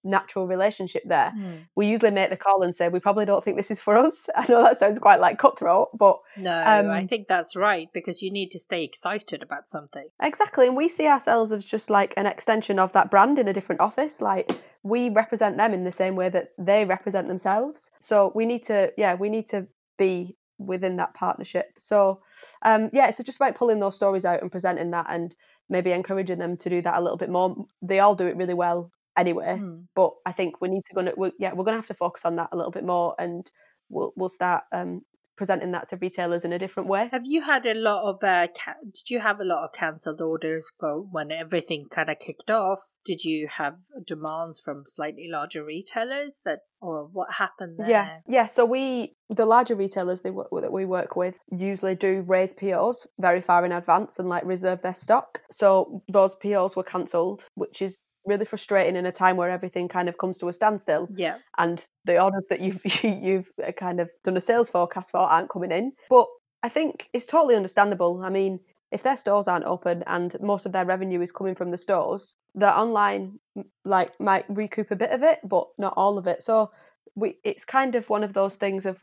[0.05, 1.33] natural relationship there.
[1.37, 1.67] Mm.
[1.75, 4.29] We usually make the call and say we probably don't think this is for us.
[4.37, 8.23] I know that sounds quite like cutthroat, but no, um, I think that's right because
[8.23, 10.07] you need to stay excited about something.
[10.23, 13.53] Exactly, and we see ourselves as just like an extension of that brand in a
[13.53, 14.21] different office.
[14.21, 14.51] Like
[14.83, 17.91] we represent them in the same way that they represent themselves.
[18.01, 19.67] So we need to, yeah, we need to
[19.99, 21.73] be within that partnership.
[21.79, 22.21] So
[22.63, 25.35] um, yeah, so just about pulling those stories out and presenting that and
[25.69, 27.67] maybe encouraging them to do that a little bit more.
[27.83, 29.59] They all do it really well anyway.
[29.61, 29.87] Mm.
[29.95, 31.13] But I think we need to go.
[31.17, 33.51] We're, yeah, we're going to have to focus on that a little bit more, and
[33.91, 35.03] we'll we'll start um,
[35.39, 37.09] presenting that to retailers in a different way.
[37.13, 38.23] Have you had a lot of?
[38.23, 42.19] Uh, ca- did you have a lot of cancelled orders go when everything kind of
[42.19, 42.81] kicked off?
[43.05, 47.89] Did you have demands from slightly larger retailers that, or what happened there?
[47.89, 48.47] Yeah, yeah.
[48.47, 53.07] So we, the larger retailers they work, that we work with, usually do raise POs
[53.19, 55.41] very far in advance and like reserve their stock.
[55.51, 57.99] So those POs were cancelled, which is
[58.29, 61.09] really frustrating in a time where everything kind of comes to a standstill.
[61.15, 61.39] Yeah.
[61.57, 65.51] And the orders that you've you've uh, kind of done a sales forecast for aren't
[65.51, 65.93] coming in.
[66.09, 66.27] But
[66.63, 68.23] I think it's totally understandable.
[68.23, 68.61] I mean,
[68.91, 72.35] if their stores aren't open and most of their revenue is coming from the stores,
[72.55, 73.39] their online
[73.85, 76.43] like might recoup a bit of it, but not all of it.
[76.43, 76.71] So
[77.15, 78.99] we it's kind of one of those things of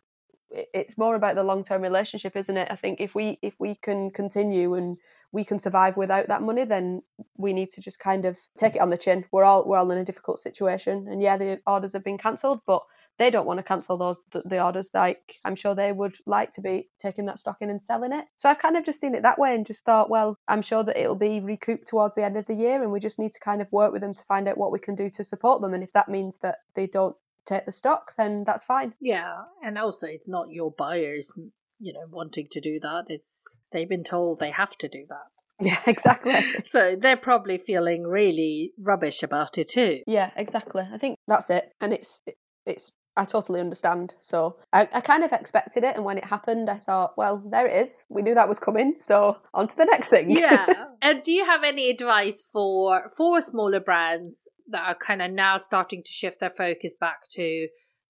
[0.49, 2.67] it's more about the long term relationship, isn't it?
[2.71, 4.97] I think if we if we can continue and
[5.35, 7.01] we can survive without that money, then
[7.35, 9.25] we need to just kind of take it on the chin.
[9.33, 12.61] We're all we're all in a difficult situation, and yeah, the orders have been cancelled,
[12.65, 12.81] but
[13.17, 14.89] they don't want to cancel those the, orders.
[14.93, 18.23] Like I'm sure they would like to be taking that stock in and selling it.
[18.37, 20.83] So I've kind of just seen it that way and just thought, well, I'm sure
[20.85, 23.39] that it'll be recouped towards the end of the year, and we just need to
[23.41, 25.73] kind of work with them to find out what we can do to support them.
[25.73, 27.15] And if that means that they don't
[27.45, 28.93] take the stock, then that's fine.
[29.01, 31.37] Yeah, and also it's not your buyers,
[31.79, 33.05] you know, wanting to do that.
[33.09, 35.17] It's they've been told they have to do that.
[35.61, 36.35] Yeah, exactly.
[36.65, 40.01] so they're probably feeling really rubbish about it too.
[40.05, 40.83] Yeah, exactly.
[40.93, 41.71] I think that's it.
[41.79, 42.23] And it's
[42.65, 44.13] it's I totally understand.
[44.19, 47.67] So I, I kind of expected it, and when it happened, I thought, well, there
[47.67, 48.03] it is.
[48.09, 50.29] We knew that was coming, so on to the next thing.
[50.29, 50.65] yeah.
[51.01, 55.57] And do you have any advice for for smaller brands that are kind of now
[55.57, 57.67] starting to shift their focus back to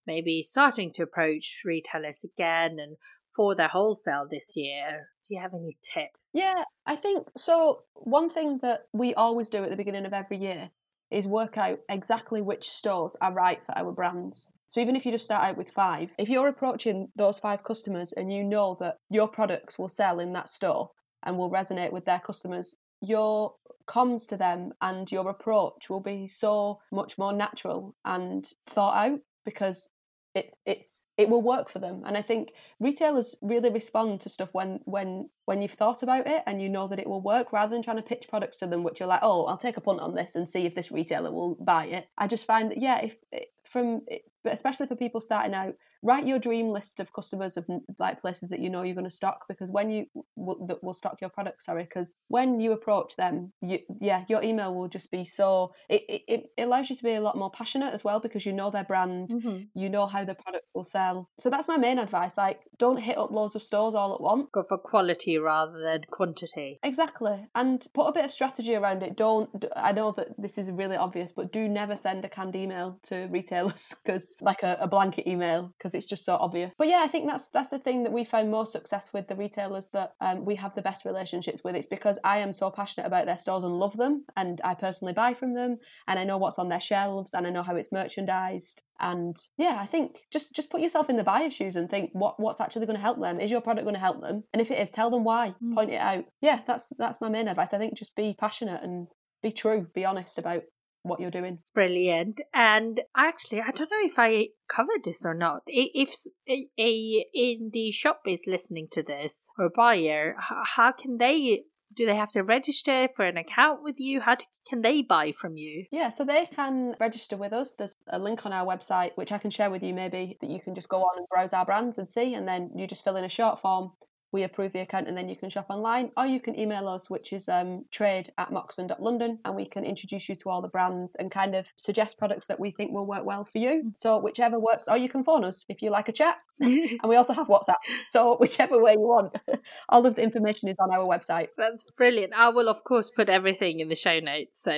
[0.08, 2.96] maybe starting to approach retailers again and
[3.36, 5.10] for their wholesale this year?
[5.28, 6.32] Do you have any tips?
[6.34, 7.84] Yeah, I think so.
[7.94, 10.70] One thing that we always do at the beginning of every year
[11.12, 14.52] is work out exactly which stores are right for our brands.
[14.70, 18.12] So even if you just start out with five, if you're approaching those five customers
[18.14, 20.90] and you know that your products will sell in that store
[21.24, 23.54] and will resonate with their customers, your
[23.88, 29.20] comms to them and your approach will be so much more natural and thought out
[29.46, 29.90] because
[30.36, 32.04] it it's it will work for them.
[32.06, 36.44] And i think retailers really respond to stuff when when when you've thought about it
[36.46, 38.84] and you know that it will work rather than trying to pitch products to them
[38.84, 41.32] which are like oh i'll take a punt on this and see if this retailer
[41.32, 42.08] will buy it.
[42.18, 43.16] I just find that yeah if
[43.64, 44.02] from
[44.46, 45.76] especially for people starting out
[46.06, 47.66] write your dream list of customers of
[48.00, 51.18] like places that you know you're going to stock because when you will, will stock
[51.20, 55.26] your product sorry because when you approach them you, yeah your email will just be
[55.26, 58.46] so it, it, it allows you to be a lot more passionate as well because
[58.46, 59.64] you know their brand mm-hmm.
[59.74, 61.30] you know how the products will sell.
[61.40, 64.48] So that's my main advice like don't hit up loads of stores all at once.
[64.52, 66.80] Go for quality rather than quantity.
[66.84, 70.70] Exactly and put a bit of strategy around it don't i know that this is
[70.70, 74.88] really obvious but do never send a canned email to retailers because like a, a
[74.88, 76.72] blanket email because it's just so obvious.
[76.78, 79.36] But yeah, I think that's that's the thing that we find most success with the
[79.36, 81.76] retailers that um, we have the best relationships with.
[81.76, 85.14] It's because I am so passionate about their stores and love them, and I personally
[85.14, 85.78] buy from them,
[86.08, 88.82] and I know what's on their shelves, and I know how it's merchandised.
[89.00, 92.40] And yeah, I think just just put yourself in the buyer's shoes and think what
[92.40, 93.40] what's actually going to help them.
[93.40, 94.44] Is your product going to help them?
[94.54, 95.54] And if it is, tell them why.
[95.64, 95.76] Mm.
[95.76, 96.26] Point it out.
[96.42, 97.74] Yeah, that's that's my main advice.
[97.74, 99.08] I think just be passionate and
[99.42, 100.64] be true, be honest about
[101.06, 101.60] what you're doing.
[101.74, 102.42] Brilliant.
[102.54, 105.62] And actually, I don't know if I covered this or not.
[105.68, 106.14] If
[106.50, 111.64] a, a indie shop is listening to this or buyer, how can they
[111.96, 114.20] do they have to register for an account with you?
[114.20, 115.86] How do, can they buy from you?
[115.92, 117.74] Yeah, so they can register with us.
[117.78, 120.60] There's a link on our website which I can share with you maybe that you
[120.60, 123.16] can just go on and browse our brands and see, and then you just fill
[123.16, 123.92] in a short form
[124.36, 127.10] we approve the account and then you can shop online or you can email us
[127.10, 131.16] which is um, trade at moxon.london and we can introduce you to all the brands
[131.16, 133.94] and kind of suggest products that we think will work well for you.
[133.96, 136.36] So whichever works or you can phone us if you like a chat.
[136.60, 139.34] And we also have whatsapp so whichever way you want.
[139.90, 141.48] All of the information is on our website.
[141.58, 142.34] That's brilliant.
[142.34, 144.76] I will of course put everything in the show notes so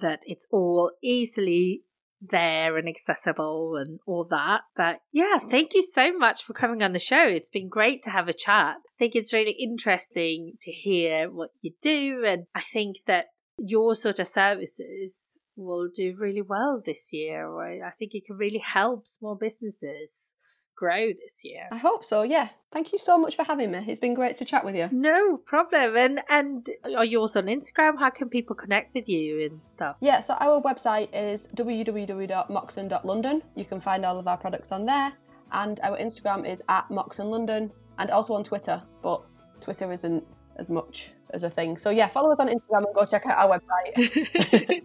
[0.00, 1.82] that it's all easily
[2.20, 4.62] there and accessible and all that.
[4.74, 7.26] But yeah, thank you so much for coming on the show.
[7.26, 8.76] It's been great to have a chat.
[8.76, 13.26] I think it's really interesting to hear what you do, and I think that
[13.58, 17.50] your sort of services will do really well this year.
[17.82, 20.36] I think it can really help small businesses
[20.76, 21.68] grow this year.
[21.72, 22.22] I hope so.
[22.22, 22.48] Yeah.
[22.72, 23.84] Thank you so much for having me.
[23.88, 24.88] It's been great to chat with you.
[24.92, 25.96] No problem.
[25.96, 27.98] And and are you also on Instagram?
[27.98, 29.96] How can people connect with you and stuff?
[30.00, 33.42] Yeah, so our website is www.moxon.london.
[33.54, 35.12] You can find all of our products on there.
[35.52, 39.22] And our Instagram is at moxonlondon and also on Twitter, but
[39.60, 40.24] Twitter isn't
[40.56, 41.78] as much as a thing.
[41.78, 44.82] So yeah, follow us on Instagram and go check out our website.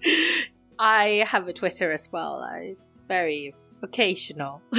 [0.80, 2.48] I have a Twitter as well.
[2.56, 3.54] It's very
[3.84, 4.62] occasional.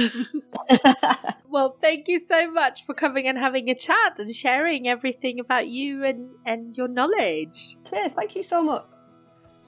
[1.49, 5.67] well, thank you so much for coming and having a chat and sharing everything about
[5.67, 7.77] you and, and your knowledge.
[7.89, 8.85] Cheers, thank you so much.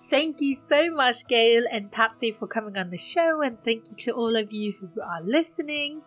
[0.10, 3.96] Thank you so much, Gayle and Patsy, for coming on the show, and thank you
[4.02, 6.04] to all of you who are listening.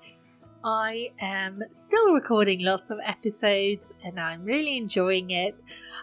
[0.64, 5.54] I am still recording lots of episodes and I'm really enjoying it.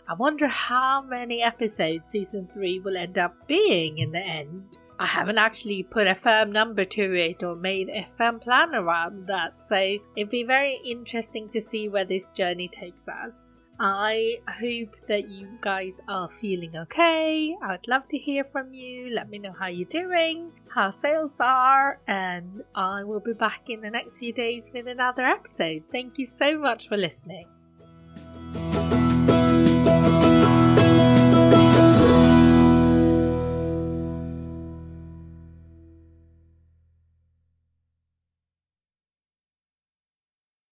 [0.07, 4.77] I wonder how many episodes season 3 will end up being in the end.
[4.97, 9.27] I haven't actually put a firm number to it or made a firm plan around
[9.27, 13.57] that, so it'd be very interesting to see where this journey takes us.
[13.77, 17.57] I hope that you guys are feeling okay.
[17.61, 19.09] I'd love to hear from you.
[19.09, 23.81] Let me know how you're doing, how sales are, and I will be back in
[23.81, 25.83] the next few days with another episode.
[25.91, 27.47] Thank you so much for listening.